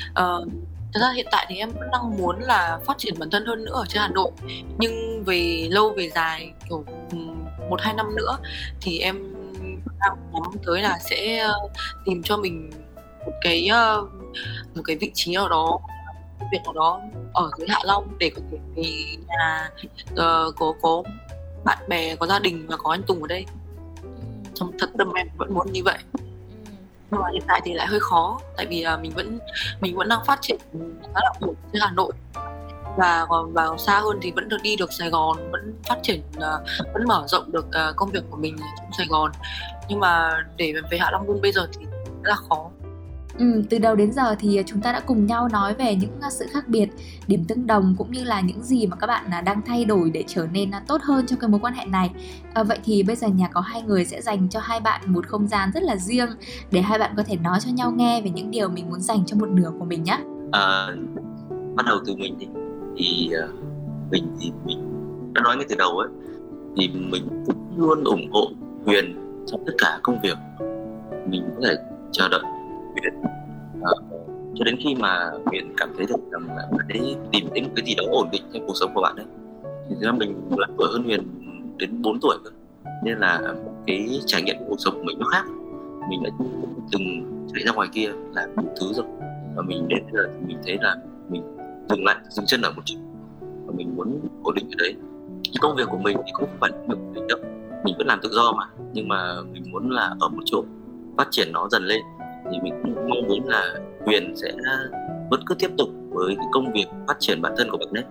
uh, 0.10 0.48
thật 0.94 1.00
ra 1.02 1.12
hiện 1.16 1.28
tại 1.32 1.46
thì 1.50 1.56
em 1.56 1.72
vẫn 1.72 1.92
đang 1.92 2.18
muốn 2.18 2.40
là 2.40 2.80
phát 2.86 2.98
triển 2.98 3.20
bản 3.20 3.30
thân 3.30 3.46
hơn 3.46 3.66
nữa 3.66 3.74
ở 3.74 3.86
trên 3.88 4.02
Hà 4.02 4.08
Nội. 4.08 4.32
Nhưng 4.80 5.24
về 5.24 5.68
lâu 5.72 5.94
về 5.98 6.10
dài 6.10 6.52
kiểu 6.70 6.84
một 7.70 7.82
hai 7.82 7.94
năm 7.94 8.16
nữa 8.16 8.38
thì 8.82 9.00
em 9.00 9.34
đang 10.00 10.18
nhắm 10.34 10.52
tới 10.66 10.82
là 10.82 11.00
sẽ 11.00 11.48
tìm 12.06 12.24
cho 12.24 12.38
mình 12.38 12.72
một 13.28 13.34
cái 13.42 13.70
một 14.76 14.82
cái 14.86 14.96
vị 14.96 15.12
trí 15.14 15.36
nào 15.36 15.50
đó 15.50 15.80
việc 16.52 16.60
nào 16.64 16.74
đó 16.74 17.02
ở 17.34 17.50
dưới 17.58 17.68
Hạ 17.70 17.80
Long 17.84 18.08
để 18.20 18.32
có 18.36 18.42
thể 18.52 18.58
về 18.76 19.06
nhà 19.28 19.70
uh, 20.12 20.56
có 20.56 20.74
có 20.82 21.04
bạn 21.64 21.78
bè 21.88 22.16
có 22.16 22.28
gia 22.28 22.40
đình 22.40 22.68
và 22.68 22.78
có 22.78 22.92
anh 22.92 23.04
Tùng 23.04 23.22
ở 23.22 23.28
đây. 23.28 23.46
Trong 24.54 24.72
thật 24.80 24.90
tâm 24.98 25.14
em 25.14 25.28
vẫn 25.38 25.54
muốn 25.54 25.72
như 25.72 25.84
vậy. 25.84 25.98
Nhưng 27.12 27.22
mà 27.22 27.30
hiện 27.34 27.44
tại 27.48 27.62
thì 27.64 27.74
lại 27.74 27.88
hơi 27.88 28.00
khó 28.00 28.40
tại 28.58 28.66
vì 28.66 28.84
là 28.84 28.98
mình 28.98 29.12
vẫn 29.16 29.40
mình 29.82 29.96
vẫn 29.96 30.10
đang 30.10 30.26
phát 30.26 30.40
triển 30.42 30.60
khá 31.04 31.20
là 31.24 31.32
ổn 31.40 31.56
trên 31.74 31.82
Hà 31.82 31.92
Nội. 31.92 32.14
Và 32.98 33.26
còn 33.30 33.54
vào 33.54 33.78
xa 33.78 34.00
hơn 34.00 34.20
thì 34.22 34.32
vẫn 34.32 34.50
được 34.50 34.58
đi 34.64 34.76
được 34.76 34.94
Sài 34.94 35.10
Gòn 35.10 35.52
vẫn 35.52 35.74
phát 35.88 35.98
triển 36.04 36.22
uh, 36.38 36.94
vẫn 36.94 37.08
mở 37.08 37.24
rộng 37.28 37.52
được 37.52 37.66
uh, 37.68 37.96
công 37.96 38.10
việc 38.10 38.24
của 38.30 38.38
mình 38.38 38.58
trong 38.58 38.92
Sài 38.98 39.08
Gòn. 39.08 39.32
Nhưng 39.90 40.00
mà 40.00 40.44
để 40.58 40.74
về 40.92 40.98
Hạ 40.98 41.12
Long 41.12 41.28
luôn 41.28 41.42
bây 41.42 41.52
giờ 41.52 41.68
thì 41.74 41.86
rất 42.24 42.30
là 42.30 42.36
khó 42.36 42.70
Ừ, 43.38 43.64
từ 43.70 43.78
đầu 43.78 43.96
đến 43.96 44.12
giờ 44.12 44.36
thì 44.40 44.64
chúng 44.66 44.82
ta 44.82 44.92
đã 44.92 45.00
cùng 45.00 45.26
nhau 45.26 45.48
nói 45.52 45.74
về 45.74 45.96
những 45.96 46.12
à, 46.22 46.30
sự 46.30 46.46
khác 46.52 46.68
biệt, 46.68 46.88
điểm 47.28 47.44
tương 47.48 47.68
đồng 47.68 47.96
cũng 47.98 48.12
như 48.12 48.24
là 48.24 48.42
những 48.42 48.64
gì 48.64 48.88
mà 48.88 48.96
các 48.96 49.08
bạn 49.08 49.26
à, 49.32 49.42
đang 49.42 49.62
thay 49.66 49.86
đổi 49.86 50.10
để 50.10 50.24
trở 50.28 50.48
nên 50.54 50.72
à, 50.72 50.82
tốt 50.88 51.02
hơn 51.04 51.26
trong 51.28 51.40
cái 51.40 51.50
mối 51.50 51.60
quan 51.60 51.74
hệ 51.74 51.86
này. 51.86 52.10
À, 52.54 52.64
vậy 52.64 52.80
thì 52.84 53.04
bây 53.04 53.16
giờ 53.16 53.28
nhà 53.28 53.48
có 53.48 53.62
hai 53.62 53.82
người 53.82 54.06
sẽ 54.06 54.22
dành 54.22 54.50
cho 54.50 54.60
hai 54.60 54.80
bạn 54.80 55.02
một 55.06 55.28
không 55.28 55.48
gian 55.48 55.72
rất 55.74 55.84
là 55.84 55.96
riêng 55.96 56.30
để 56.72 56.82
hai 56.82 57.00
bạn 57.00 57.14
có 57.18 57.24
thể 57.24 57.36
nói 57.36 57.60
cho 57.66 57.72
nhau 57.72 57.92
nghe 57.92 58.22
về 58.22 58.30
những 58.30 58.52
điều 58.52 58.70
mình 58.70 58.90
muốn 58.90 59.02
dành 59.02 59.26
cho 59.26 59.38
một 59.38 59.50
nửa 59.50 59.72
của 59.80 59.86
mình 59.86 60.04
nhé. 60.04 60.20
À, 60.52 60.88
bắt 61.76 61.86
đầu 61.86 61.98
từ 62.06 62.16
mình 62.16 62.36
thì, 62.40 62.48
thì 62.98 63.30
uh, 63.44 63.50
mình 64.12 64.24
thì 64.40 64.52
mình 64.66 64.80
đã 65.34 65.42
nói 65.42 65.58
ngay 65.58 65.66
từ 65.70 65.76
đầu 65.76 65.98
ấy 65.98 66.10
thì 66.78 66.88
mình 66.88 67.44
cũng 67.46 67.56
luôn 67.78 68.04
ủng 68.04 68.32
hộ 68.32 68.50
Huyền 68.86 69.16
trong 69.48 69.64
tất 69.66 69.74
cả 69.78 70.00
công 70.04 70.22
việc 70.24 70.38
mình 71.28 71.44
có 71.56 71.62
thể 71.68 71.76
chờ 72.12 72.30
đợi 72.30 72.42
Huyền 73.02 73.14
à, 73.84 73.92
cho 74.56 74.66
đến 74.66 74.76
khi 74.84 74.96
mà 74.96 75.32
viện 75.52 75.74
cảm 75.78 75.94
thấy 75.98 76.06
được 76.10 76.32
rằng 76.32 76.48
là 76.48 76.68
bạn 76.72 76.88
ấy 76.90 77.16
tìm 77.32 77.48
đến 77.54 77.64
một 77.64 77.70
cái 77.76 77.86
gì 77.86 77.96
đó 77.96 78.04
ổn 78.12 78.30
định 78.32 78.44
trong 78.54 78.68
cuộc 78.68 78.74
sống 78.80 78.92
của 78.94 79.02
bạn 79.02 79.16
ấy 79.16 79.26
thì 79.90 79.96
ra 80.00 80.12
mình 80.12 80.36
là 80.58 80.68
tuổi 80.78 80.88
hơn 80.92 81.04
Huyền 81.04 81.22
đến 81.78 82.02
4 82.02 82.20
tuổi 82.22 82.38
cơ. 82.44 82.50
Nên 83.04 83.18
là 83.18 83.54
cái 83.88 84.20
trải 84.26 84.42
nghiệm 84.42 84.56
cuộc 84.68 84.76
sống 84.78 84.94
của 84.94 85.04
mình 85.04 85.20
nó 85.20 85.28
khác. 85.32 85.46
Mình 86.10 86.24
đã 86.24 86.30
từng 86.92 87.04
chạy 87.54 87.64
ra 87.66 87.72
ngoài 87.72 87.88
kia 87.94 88.10
làm 88.34 88.50
đủ 88.56 88.64
thứ 88.80 88.94
rồi 88.94 89.06
và 89.56 89.62
mình 89.62 89.88
đến 89.88 90.04
giờ 90.14 90.20
thì 90.34 90.48
mình 90.48 90.58
thấy 90.66 90.78
là 90.82 90.96
mình 91.30 91.44
dừng 91.90 92.06
lại 92.06 92.16
dừng 92.30 92.46
chân 92.46 92.62
ở 92.62 92.72
một 92.72 92.82
chỗ 92.86 92.98
và 93.66 93.74
mình 93.78 93.96
muốn 93.96 94.20
ổn 94.44 94.56
định 94.56 94.70
ở 94.72 94.76
đấy. 94.78 94.96
Cái 95.44 95.56
công 95.62 95.76
việc 95.76 95.88
của 95.90 95.98
mình 95.98 96.18
thì 96.26 96.32
cũng 96.34 96.48
không 96.50 96.58
phải 96.60 96.72
được 96.88 96.98
định 97.14 97.28
đâu 97.28 97.40
mình 97.84 97.96
vẫn 97.98 98.08
làm 98.08 98.20
tự 98.22 98.30
do 98.32 98.52
mà 98.52 98.66
nhưng 98.94 99.08
mà 99.08 99.42
mình 99.54 99.72
muốn 99.72 99.90
là 99.90 100.16
ở 100.20 100.30
một 100.30 100.42
chỗ 100.46 100.64
phát 101.18 101.28
triển 101.32 101.48
nó 101.52 101.68
dần 101.72 101.84
lên 101.84 102.02
thì 102.52 102.60
mình 102.62 102.74
cũng 102.84 102.96
mong 102.96 103.28
muốn 103.28 103.46
là 103.46 103.76
Huyền 104.06 104.36
sẽ 104.36 104.52
vẫn 105.32 105.40
cứ 105.46 105.56
tiếp 105.56 105.70
tục 105.78 105.90
với 106.10 106.36
cái 106.36 106.46
công 106.52 106.74
việc 106.74 106.86
phát 107.08 107.16
triển 107.20 107.42
bản 107.42 107.54
thân 107.58 107.72
của 107.72 107.78
bạn 107.78 107.88
đấy. 107.92 108.04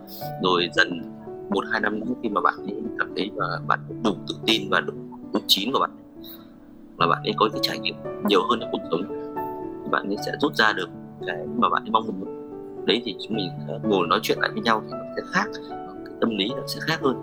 Rồi 0.43 0.69
dần 0.75 1.03
một, 1.51 1.65
hai 1.71 1.81
năm 1.81 2.01
nữa 2.01 2.15
khi 2.23 2.29
mà 2.29 2.41
bạn 2.41 2.55
ấy 2.67 2.83
cảm 2.99 3.13
thấy 3.17 3.31
và 3.37 3.47
bạn 3.67 3.81
đủ 4.05 4.15
tự 4.29 4.35
tin 4.47 4.71
và 4.71 4.81
đủ 4.81 4.93
đủ 5.33 5.41
chín 5.47 5.73
của 5.73 5.79
bạn 5.79 5.91
là 6.99 7.07
bạn 7.07 7.23
ấy 7.23 7.33
có 7.37 7.49
cái 7.53 7.61
trải 7.63 7.79
nghiệm 7.79 7.95
nhiều 8.29 8.41
hơn 8.51 8.61
trong 8.61 8.69
cuộc 8.73 8.89
sống, 8.91 9.03
thì 9.85 9.91
bạn 9.91 10.09
ấy 10.09 10.17
sẽ 10.27 10.33
rút 10.41 10.55
ra 10.55 10.73
được 10.73 10.89
cái 11.27 11.47
mà 11.57 11.69
bạn 11.69 11.83
ấy 11.83 11.91
mong 11.91 12.07
muốn. 12.07 12.47
Đấy 12.87 13.03
thì 13.05 13.15
chúng 13.27 13.37
mình 13.37 13.51
à, 13.69 13.75
ngồi 13.83 14.07
nói 14.07 14.21
chuyện 14.23 14.39
lại 14.41 14.51
với 14.53 14.63
nhau 14.63 14.83
thì 14.87 14.91
nó 14.91 15.05
sẽ 15.17 15.23
khác, 15.33 15.47
cái 16.05 16.15
tâm 16.21 16.31
lý 16.31 16.49
nó 16.49 16.63
sẽ 16.67 16.81
khác 16.81 17.01
hơn. 17.03 17.17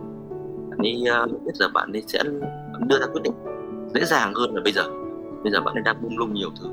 Bạn 0.69 0.79
ấy 0.79 1.03
à, 1.09 1.25
biết 1.45 1.51
giờ 1.53 1.67
bạn 1.73 1.91
ấy 1.93 2.03
sẽ 2.07 2.23
đưa 2.87 2.99
ra 2.99 3.05
quyết 3.13 3.21
định 3.23 3.33
dễ 3.93 4.05
dàng 4.05 4.33
hơn 4.35 4.55
là 4.55 4.61
bây 4.63 4.73
giờ. 4.73 4.83
Bây 5.43 5.51
giờ 5.51 5.61
bạn 5.61 5.75
ấy 5.75 5.83
đang 5.85 6.01
bung 6.01 6.17
lung 6.17 6.33
nhiều 6.33 6.49
thứ 6.61 6.69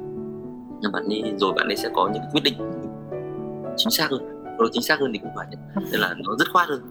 nhưng 0.80 0.92
bạn 0.92 1.04
ấy, 1.04 1.34
rồi 1.36 1.52
bạn 1.56 1.66
ấy 1.66 1.76
sẽ 1.76 1.88
có 1.94 2.10
những 2.14 2.22
quyết 2.32 2.40
định 2.44 2.54
chính 3.76 3.90
xác 3.90 4.10
hơn. 4.10 4.44
Rồi 4.58 4.68
chính 4.72 4.82
xác 4.82 5.00
hơn 5.00 5.10
thì 5.12 5.18
cũng 5.18 5.30
phải 5.36 5.46
nên 5.92 6.00
là 6.00 6.14
nó 6.24 6.36
dứt 6.38 6.48
khoát 6.52 6.68
hơn. 6.68 6.82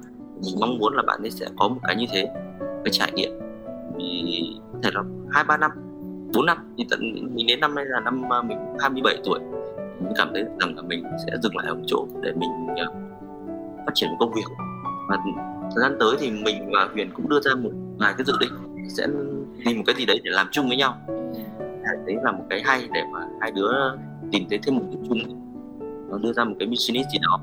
Mình 0.46 0.56
mong 0.60 0.78
muốn 0.78 0.94
là 0.96 1.04
bạn 1.08 1.22
ấy 1.22 1.32
sẽ 1.32 1.48
có 1.58 1.68
một 1.68 1.80
cái 1.84 1.96
như 1.96 2.06
thế, 2.12 2.28
cái 2.60 2.92
trải 2.92 3.12
nghiệm. 3.12 3.32
Vì 3.98 4.24
có 4.74 4.80
thể 4.84 4.90
là 4.94 5.04
hai, 5.32 5.44
ba 5.44 5.58
năm, 5.58 5.72
bốn 6.34 6.46
năm, 6.46 6.58
thì 6.78 6.86
tận 6.90 7.00
mình 7.36 7.48
đến 7.48 7.60
năm 7.60 7.76
nay 7.76 7.86
là 7.88 8.00
năm 8.00 8.34
à, 8.34 8.42
mình 8.42 8.58
27 8.80 9.18
tuổi. 9.24 9.40
Mình 10.00 10.14
cảm 10.18 10.30
thấy 10.34 10.44
rằng 10.60 10.76
là 10.76 10.82
mình 10.82 11.04
sẽ 11.26 11.38
dừng 11.44 11.58
lại 11.58 11.68
ở 11.68 11.76
một 11.76 11.84
chỗ 11.88 12.08
để 12.22 12.32
mình 12.32 12.50
à, 12.78 12.86
phát 13.86 13.92
triển 13.96 14.10
công 14.20 14.34
việc. 14.34 14.46
Và 15.10 15.18
thời 15.76 15.82
gian 15.82 15.98
tới 16.00 16.16
thì 16.20 16.32
mình 16.32 16.72
và 16.74 16.90
Huyền 16.94 17.10
cũng 17.14 17.30
đưa 17.30 17.40
ra 17.42 17.56
một 17.56 17.72
vài 17.98 18.14
cái 18.18 18.26
dự 18.26 18.34
định, 18.40 18.52
sẽ 18.90 19.08
tìm 19.66 19.78
một 19.78 19.84
cái 19.88 19.96
gì 19.96 20.06
đấy 20.06 20.22
để 20.24 20.32
làm 20.32 20.48
chung 20.52 20.68
với 20.68 20.78
nhau 20.78 20.98
đấy 22.06 22.16
là 22.24 22.32
một 22.32 22.44
cái 22.50 22.62
hay 22.66 22.90
để 22.94 23.04
mà 23.14 23.28
hai 23.42 23.52
đứa 23.52 23.72
tìm 24.32 24.44
thấy 24.50 24.60
thêm 24.64 24.76
một 24.76 24.84
cái 24.92 25.02
chung. 25.10 25.20
Nó 26.10 26.18
đưa 26.18 26.34
ra 26.34 26.44
một 26.44 26.56
cái 26.60 26.68
business 26.68 27.10
gì 27.14 27.20
đó 27.22 27.40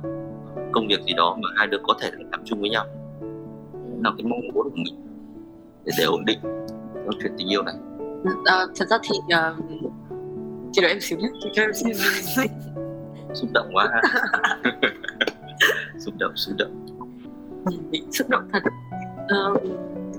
công 0.72 0.86
việc 0.88 1.02
gì 1.02 1.12
đó 1.16 1.36
mà 1.42 1.48
hai 1.56 1.66
đứa 1.66 1.78
có 1.82 1.94
thể 2.00 2.10
làm 2.30 2.44
chung 2.44 2.60
với 2.60 2.70
nhau. 2.70 2.86
Là 4.04 4.10
cái 4.18 4.26
mong 4.26 4.40
muốn 4.40 4.54
của 4.54 4.70
mình. 4.74 4.94
Để, 5.84 5.92
để 5.98 6.04
ổn 6.04 6.24
định 6.24 6.38
trong 6.94 7.14
chuyện 7.22 7.32
tình 7.38 7.52
yêu 7.52 7.62
này. 7.62 7.74
À, 8.44 8.66
thật 8.76 8.88
ra 8.88 8.98
thì 9.02 9.18
uh, 9.18 9.64
chỉ 10.72 10.82
đợi 10.82 10.90
em 10.90 11.00
xíu 11.00 11.18
nhé 11.18 11.28
chỉ 11.42 11.48
cho 11.52 11.62
em 11.62 11.70
xíu 11.74 11.92
xúc 13.34 13.50
động 13.54 13.70
quá 13.72 13.88
ha. 13.92 14.02
Xúc 15.98 16.14
động 16.18 16.32
xúc 16.36 16.54
động. 16.58 16.86
Bị 17.90 18.02
xúc 18.12 18.28
động 18.28 18.48
thật. 18.52 18.62
Uh, 19.24 19.62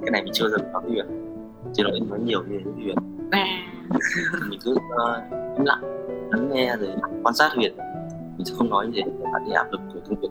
cái 0.02 0.12
này 0.12 0.24
mình 0.24 0.34
chưa 0.34 0.50
dần 0.50 0.72
nói 0.74 0.82
Huyền. 0.88 1.06
Chưa 1.74 1.84
nói 1.84 2.00
nói 2.10 2.20
nhiều 2.20 2.44
như 2.44 2.60
Huyền. 2.76 2.96
à 2.96 3.17
mình 4.50 4.60
cứ 4.64 4.72
uh, 4.72 5.58
im 5.58 5.66
lặng 5.66 5.82
lắng 6.32 6.50
nghe 6.54 6.76
rồi 6.76 6.90
quan 7.24 7.36
sát 7.36 7.50
Huyền. 7.56 7.78
Mình 8.38 8.46
sẽ 8.46 8.54
không 8.58 8.70
nói 8.70 8.88
gì 8.94 9.02
để 9.02 9.26
bạn 9.34 9.46
ấy 9.46 9.54
áp 9.54 9.68
lực 9.72 9.82
của 9.94 10.00
công 10.10 10.20
việc. 10.20 10.30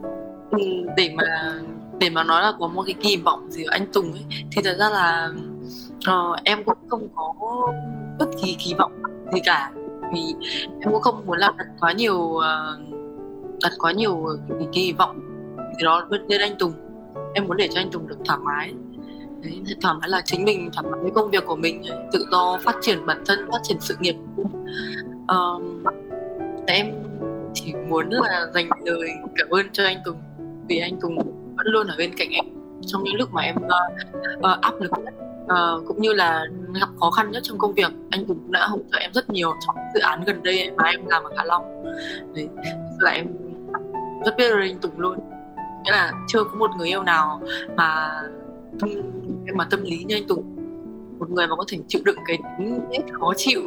Ừ, 0.51 0.92
để 0.97 1.14
mà 1.16 1.55
để 2.01 2.11
mà 2.11 2.25
nói 2.25 2.42
là 2.42 2.53
có 2.59 2.69
một 2.69 2.83
cái 2.87 2.95
kỳ 3.01 3.16
vọng 3.16 3.51
gì 3.51 3.64
ở 3.64 3.71
anh 3.71 3.87
Tùng 3.92 4.12
ấy 4.12 4.25
thì 4.53 4.62
thật 4.62 4.77
ra 4.79 4.90
là 4.90 5.31
uh, 6.11 6.38
em 6.45 6.64
cũng 6.64 6.79
không 6.88 7.09
có 7.14 7.35
bất 8.19 8.27
kỳ 8.42 8.57
kỳ 8.64 8.75
vọng 8.79 9.03
gì 9.33 9.40
cả. 9.45 9.71
Vì 10.14 10.35
em 10.81 10.92
cũng 10.92 11.03
không 11.03 11.27
muốn 11.27 11.38
là 11.38 11.53
đặt 11.59 11.66
quá 11.81 11.92
nhiều 11.92 12.19
uh, 12.19 12.42
đặt 13.62 13.73
quá 13.79 13.92
nhiều 13.92 14.27
cái 14.49 14.69
kỳ 14.73 14.92
vọng 14.92 15.21
thì 15.57 15.85
đó 15.85 16.09
lên 16.29 16.40
anh 16.40 16.59
Tùng. 16.59 16.73
Em 17.35 17.47
muốn 17.47 17.57
để 17.57 17.69
cho 17.75 17.81
anh 17.81 17.90
Tùng 17.90 18.09
được 18.09 18.19
thoải 18.25 18.38
mái. 18.42 18.75
Đấy, 19.42 19.62
thoải 19.83 19.94
mái 20.01 20.09
là 20.09 20.22
chính 20.25 20.44
mình 20.44 20.70
thoải 20.72 20.87
mái 20.90 21.01
với 21.01 21.11
công 21.11 21.31
việc 21.31 21.46
của 21.46 21.57
mình 21.57 21.83
tự 22.12 22.27
do 22.31 22.59
phát 22.62 22.77
triển 22.81 23.07
bản 23.07 23.22
thân 23.27 23.38
phát 23.53 23.59
triển 23.62 23.77
sự 23.81 23.96
nghiệp. 24.01 24.16
Um, 25.29 25.85
em 26.66 26.87
chỉ 27.55 27.75
muốn 27.88 28.11
là 28.11 28.46
dành 28.55 28.68
lời 28.85 29.11
cảm 29.37 29.49
ơn 29.51 29.66
cho 29.72 29.85
anh 29.85 29.99
Tùng 30.05 30.16
vì 30.68 30.79
anh 30.79 31.01
Tùng 31.01 31.16
vẫn 31.57 31.66
luôn 31.66 31.87
ở 31.87 31.94
bên 31.99 32.14
cạnh 32.16 32.31
em 32.31 32.44
trong 32.87 33.05
những 33.05 33.14
lúc 33.14 33.33
mà 33.33 33.42
em 33.42 33.57
uh, 33.57 34.38
uh, 34.38 34.61
áp 34.61 34.81
lực 34.81 34.90
nhất. 35.05 35.14
Uh, 35.44 35.87
cũng 35.87 36.01
như 36.01 36.12
là 36.12 36.44
gặp 36.81 36.88
khó 37.01 37.11
khăn 37.11 37.31
nhất 37.31 37.42
trong 37.42 37.59
công 37.59 37.75
việc 37.75 37.92
anh 38.11 38.27
Tùng 38.27 38.38
cũng 38.38 38.53
đã 38.53 38.66
hỗ 38.66 38.79
trợ 38.92 38.99
em 38.99 39.12
rất 39.14 39.31
nhiều 39.31 39.53
trong 39.66 39.77
dự 39.94 40.01
án 40.01 40.25
gần 40.25 40.42
đây 40.42 40.70
mà 40.77 40.85
em 40.85 41.07
làm 41.07 41.25
ở 41.25 41.31
Hạ 41.37 41.44
Long. 41.44 41.85
Đấy 42.35 42.49
là 42.99 43.11
em 43.11 43.27
rất 44.25 44.37
biết 44.37 44.51
ơn 44.51 44.61
anh 44.61 44.79
Tùng 44.79 45.01
luôn. 45.01 45.18
Nghĩa 45.85 45.92
là 45.92 46.12
chưa 46.29 46.44
có 46.44 46.55
một 46.59 46.70
người 46.77 46.88
yêu 46.88 47.03
nào 47.03 47.42
mà 47.77 48.20
em 49.46 49.56
mà 49.56 49.66
tâm 49.70 49.82
lý 49.82 50.04
như 50.04 50.16
anh 50.16 50.26
Tùng. 50.28 50.56
Một 51.18 51.30
người 51.30 51.46
mà 51.46 51.56
có 51.56 51.64
thể 51.68 51.78
chịu 51.88 52.02
đựng 52.04 52.16
cái 52.26 52.38
tính 52.90 53.02
khó 53.12 53.32
chịu 53.36 53.62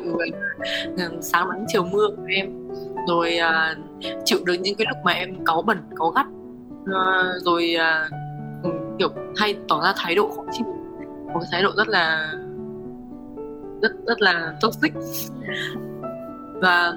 sáng 1.22 1.50
nắng 1.50 1.66
chiều 1.68 1.84
mưa 1.84 2.08
của 2.18 2.24
em 2.28 2.70
rồi 3.08 3.38
uh, 3.40 3.78
chịu 4.26 4.40
được 4.46 4.54
những 4.54 4.76
cái 4.76 4.88
lúc 4.90 4.98
mà 5.06 5.12
em 5.12 5.46
cáu 5.46 5.62
bẩn 5.62 5.78
cáu 5.98 6.10
gắt 6.10 6.26
uh, 6.82 7.44
rồi 7.46 7.76
uh, 7.76 8.74
kiểu 9.00 9.10
hay 9.38 9.58
tỏ 9.68 9.82
ra 9.84 9.94
thái 9.98 10.16
độ 10.16 10.30
khó 10.36 10.44
chịu. 10.52 10.68
Một 11.34 11.40
cái 11.40 11.50
thái 11.52 11.64
độ 11.64 11.70
rất 11.78 11.88
là 11.88 12.34
rất 13.82 13.92
rất 14.08 14.22
là 14.22 14.54
toxic. 14.62 14.94
Và 16.62 16.94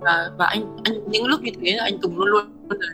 và 0.00 0.30
và 0.38 0.46
anh 0.46 0.76
anh 0.84 1.10
những 1.10 1.26
lúc 1.26 1.40
như 1.42 1.52
thế 1.60 1.70
anh 1.70 1.98
Tùng 1.98 2.18
luôn 2.18 2.28
luôn 2.28 2.44
là 2.68 2.88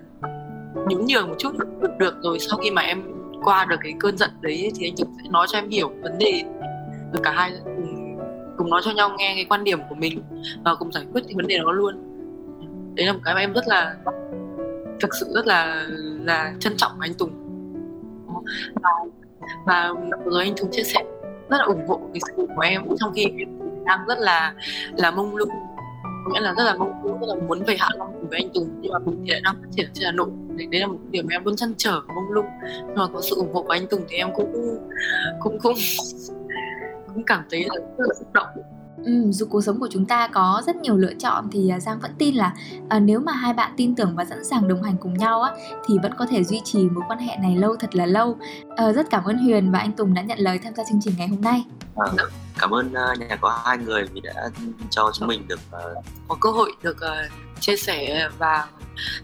nhún 0.89 1.07
nhường 1.07 1.29
một 1.29 1.35
chút 1.39 1.59
được, 1.59 1.91
được 1.99 2.15
rồi 2.23 2.39
sau 2.39 2.59
khi 2.59 2.71
mà 2.71 2.83
em 2.83 3.03
qua 3.47 3.65
được 3.65 3.77
cái 3.83 3.95
cơn 4.01 4.19
giận 4.19 4.31
đấy 4.41 4.73
thì 4.77 4.87
anh 4.87 4.97
Tùng 4.97 5.15
sẽ 5.23 5.29
nói 5.31 5.47
cho 5.51 5.59
em 5.59 5.69
hiểu 5.69 5.93
vấn 6.03 6.19
đề 6.19 6.43
và 7.13 7.21
cả 7.23 7.31
hai 7.31 7.53
cùng, 7.65 8.19
cùng 8.57 8.71
nói 8.71 8.81
cho 8.85 8.91
nhau 8.91 9.11
nghe 9.19 9.33
cái 9.35 9.45
quan 9.49 9.65
điểm 9.65 9.79
của 9.89 9.95
mình 9.95 10.23
và 10.65 10.75
cùng 10.75 10.93
giải 10.93 11.05
quyết 11.13 11.21
cái 11.27 11.35
vấn 11.37 11.47
đề 11.47 11.59
đó 11.59 11.73
luôn. 11.73 11.95
Đấy 12.95 13.07
là 13.07 13.13
một 13.13 13.21
cái 13.25 13.35
mà 13.35 13.41
em 13.41 13.53
rất 13.53 13.69
là 13.69 13.97
thực 15.01 15.15
sự 15.21 15.27
rất 15.35 15.47
là 15.47 15.87
là 16.25 16.55
trân 16.61 16.77
trọng 16.77 17.01
anh 17.01 17.15
Tùng. 17.15 17.31
Và 18.83 18.91
và 19.67 19.93
rồi 20.25 20.45
anh 20.45 20.55
Tùng 20.57 20.71
chia 20.71 20.83
sẻ 20.83 21.05
rất 21.51 21.57
là 21.59 21.65
ủng 21.65 21.87
hộ 21.89 22.01
cái 22.13 22.21
sự 22.27 22.47
của 22.57 22.63
em 22.63 22.83
trong 23.01 23.13
khi 23.15 23.25
em 23.25 23.49
đang 23.85 24.07
rất 24.07 24.19
là 24.19 24.55
là 24.97 25.11
mông 25.11 25.37
lung 25.37 25.49
nghĩa 26.33 26.41
là 26.41 26.55
rất 26.55 26.65
là 26.65 26.75
mong 26.75 27.03
muốn 27.03 27.21
rất 27.21 27.27
là 27.29 27.35
muốn 27.49 27.63
về 27.67 27.77
Hạ 27.79 27.89
Long 27.99 28.13
cùng 28.21 28.29
với 28.29 28.39
anh 28.39 28.49
Tùng. 28.55 28.69
Nhưng 28.81 28.93
mà 28.93 28.99
mình 28.99 29.23
thì 29.25 29.31
lại 29.31 29.41
đang 29.45 29.55
phát 29.55 29.69
triển 29.77 29.91
trên 29.95 30.05
Hà 30.05 30.13
Nội. 30.13 30.29
Đấy, 30.57 30.67
đấy 30.67 30.81
là 30.81 30.87
một 30.87 30.99
điểm 31.11 31.29
em 31.29 31.45
luôn 31.45 31.57
chăn 31.57 31.75
trở 31.77 32.01
mông 32.09 32.31
lung. 32.31 32.47
Nhưng 32.87 32.95
mà 32.95 33.07
có 33.13 33.21
sự 33.21 33.37
ủng 33.37 33.55
hộ 33.55 33.63
của 33.63 33.73
anh 33.73 33.87
Tùng 33.87 34.05
thì 34.09 34.17
em 34.17 34.29
cũng 34.35 34.79
cũng 35.41 35.59
cũng 35.59 35.75
cũng 37.15 37.25
cảm 37.25 37.45
thấy 37.51 37.65
là 37.69 37.75
rất 37.75 38.05
là 38.09 38.15
xúc 38.19 38.33
động. 38.33 38.49
Ừ, 39.05 39.33
dù 39.33 39.47
cuộc 39.51 39.61
sống 39.61 39.81
của 39.81 39.89
chúng 39.91 40.07
ta 40.07 40.29
có 40.29 40.63
rất 40.67 40.77
nhiều 40.77 40.97
lựa 40.97 41.15
chọn 41.15 41.49
thì 41.53 41.69
à, 41.69 41.81
Giang 41.81 41.99
vẫn 42.01 42.11
tin 42.19 42.35
là 42.35 42.55
à, 42.89 43.01
nếu 43.01 43.21
mà 43.21 43.33
hai 43.33 43.53
bạn 43.53 43.73
tin 43.77 43.95
tưởng 43.95 44.17
và 44.17 44.25
sẵn 44.25 44.45
sàng 44.45 44.69
đồng 44.69 44.83
hành 44.83 44.97
cùng 45.01 45.15
nhau 45.15 45.43
á 45.43 45.53
thì 45.87 45.95
vẫn 46.03 46.13
có 46.17 46.27
thể 46.27 46.45
duy 46.45 46.61
trì 46.65 46.89
mối 46.89 47.05
quan 47.09 47.19
hệ 47.19 47.37
này 47.37 47.57
lâu 47.57 47.77
thật 47.77 47.97
là 47.97 48.07
lâu. 48.07 48.37
À, 48.77 48.93
rất 48.93 49.11
cảm 49.11 49.25
ơn 49.25 49.39
Huyền 49.39 49.71
và 49.71 49.79
anh 49.79 49.93
Tùng 49.93 50.15
đã 50.15 50.23
nhận 50.23 50.39
lời 50.39 50.59
tham 50.65 50.75
gia 50.75 50.85
chương 50.85 51.01
trình 51.03 51.15
ngày 51.19 51.29
hôm 51.29 51.41
nay. 51.41 51.65
À, 51.97 52.07
cảm 52.59 52.71
ơn 52.71 52.87
uh, 52.87 53.19
nhà 53.19 53.37
có 53.41 53.63
hai 53.65 53.79
người 53.79 54.05
vì 54.13 54.21
đã 54.21 54.51
cho 54.91 55.11
chúng 55.15 55.29
mình 55.29 55.49
được 55.49 55.61
uh... 55.71 56.05
có 56.29 56.37
cơ 56.41 56.51
hội 56.51 56.73
được 56.83 56.97
uh, 56.97 57.33
chia 57.61 57.77
sẻ 57.77 58.29
và 58.39 58.67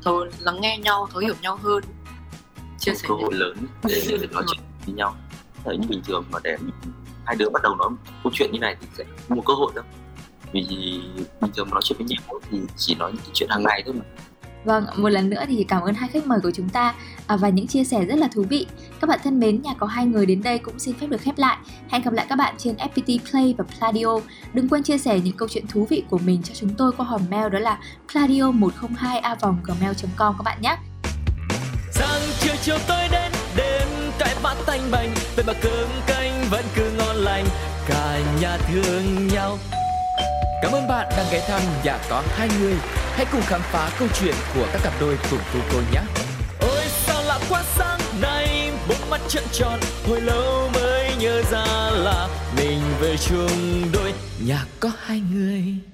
thấu 0.03 0.27
lắng 0.41 0.61
nghe 0.61 0.79
nhau, 0.79 1.09
thấu 1.13 1.21
hiểu 1.21 1.35
nhau 1.43 1.59
hơn. 1.63 1.85
Chia 2.79 2.95
sẻ 2.95 3.09
cơ 3.09 3.15
hội 3.15 3.35
lớn 3.35 3.57
để 3.85 4.19
nói 4.31 4.43
chuyện 4.47 4.61
với 4.87 4.95
nhau. 4.95 5.17
Thấy 5.65 5.77
như 5.77 5.87
bình 5.89 6.03
thường 6.05 6.25
mà 6.31 6.39
để 6.45 6.57
hai 7.25 7.37
đứa 7.37 7.49
bắt 7.49 7.63
đầu 7.63 7.77
nói 7.77 7.89
câu 8.23 8.33
chuyện 8.35 8.53
như 8.53 8.59
này 8.59 8.77
thì 8.81 8.87
sẽ 8.95 9.05
không 9.29 9.37
một 9.37 9.43
cơ 9.47 9.55
hội 9.55 9.73
đâu 9.75 9.85
vì 10.53 10.67
bình 11.41 11.51
thường 11.57 11.71
nói 11.71 11.81
chuyện 11.85 11.99
với 11.99 12.07
nhau 12.07 12.41
thì 12.51 12.59
chỉ 12.77 12.95
nói 12.95 13.13
những 13.13 13.33
chuyện 13.35 13.49
hàng 13.51 13.63
ngày 13.63 13.83
thôi 13.87 13.95
mà 13.95 14.05
Vâng, 14.65 14.87
một 14.97 15.09
lần 15.09 15.31
nữa 15.31 15.45
thì 15.49 15.65
cảm 15.69 15.83
ơn 15.83 15.95
hai 15.95 16.09
khách 16.09 16.27
mời 16.27 16.39
của 16.43 16.51
chúng 16.51 16.69
ta 16.69 16.95
à, 17.27 17.37
và 17.37 17.49
những 17.49 17.67
chia 17.67 17.85
sẻ 17.85 18.05
rất 18.05 18.15
là 18.15 18.29
thú 18.35 18.45
vị. 18.49 18.67
Các 19.01 19.07
bạn 19.07 19.21
thân 19.25 19.41
mến, 19.41 19.63
nhà 19.63 19.75
có 19.79 19.87
hai 19.87 20.07
người 20.07 20.27
đến 20.27 20.43
đây 20.43 20.59
cũng 20.59 20.79
xin 20.79 20.95
phép 20.95 21.07
được 21.07 21.21
khép 21.21 21.39
lại. 21.39 21.57
Hẹn 21.89 22.03
gặp 22.03 22.13
lại 22.13 22.27
các 22.29 22.37
bạn 22.37 22.55
trên 22.59 22.77
FPT 22.77 23.19
Play 23.31 23.55
và 23.59 23.65
Pladio. 23.79 24.21
Đừng 24.53 24.69
quên 24.69 24.83
chia 24.83 24.99
sẻ 24.99 25.21
những 25.21 25.37
câu 25.37 25.49
chuyện 25.49 25.67
thú 25.67 25.87
vị 25.91 26.05
của 26.11 26.19
mình 26.19 26.43
cho 26.43 26.55
chúng 26.55 26.71
tôi 26.79 26.93
qua 26.97 27.07
hòm 27.07 27.21
mail 27.31 27.49
đó 27.49 27.59
là 27.59 27.79
pladio102a.gmail.com 28.13 30.35
các 30.39 30.43
bạn 30.45 30.63
nhé. 30.63 30.77
Sáng 31.91 32.21
chiều 32.41 32.55
chiều 32.63 32.77
tôi 32.89 33.09
đến 33.13 33.33
đêm 33.57 33.89
cãi 34.19 34.35
vã 34.43 34.57
thanh 34.67 34.91
bành 34.91 35.15
về 35.37 35.45
mà 35.47 35.53
cơm 35.63 35.89
canh 36.07 36.45
vẫn 36.51 36.65
cứ 36.77 36.91
ngon 36.99 37.17
lành 37.17 37.45
cả 37.89 38.19
nhà 38.41 38.57
thương 38.57 39.29
nhau 39.29 39.59
Cảm 40.63 40.73
ơn 40.73 40.89
bạn 40.89 41.07
đang 41.17 41.27
ghé 41.33 41.41
thăm 41.49 41.61
nhà 41.85 41.99
có 42.11 42.23
hai 42.37 42.49
người 42.61 42.75
Hãy 43.15 43.27
cùng 43.33 43.43
khám 43.43 43.61
phá 43.61 43.91
câu 43.99 44.09
chuyện 44.21 44.35
của 44.55 44.67
các 44.73 44.81
cặp 44.85 44.93
đôi 45.01 45.19
cùng 45.31 45.41
cô 45.53 45.59
cô 45.73 45.79
nhé. 45.93 46.01
Ôi 46.61 46.85
sao 47.07 47.23
lạ 47.23 47.39
quá 47.49 47.63
sáng 47.77 48.01
nay 48.21 48.73
Bốn 48.89 49.11
mắt 49.11 49.21
trợn 49.29 49.45
tròn 49.53 49.81
Hồi 50.09 50.21
lâu 50.21 50.71
mới 50.75 51.17
nhớ 51.21 51.43
ra 51.51 51.91
là 51.91 52.29
Mình 52.57 52.81
về 53.01 53.17
chung 53.17 53.91
đôi. 53.93 54.13
Nhà 54.47 54.65
có 54.81 54.91
hai 55.05 55.23
người 55.33 55.92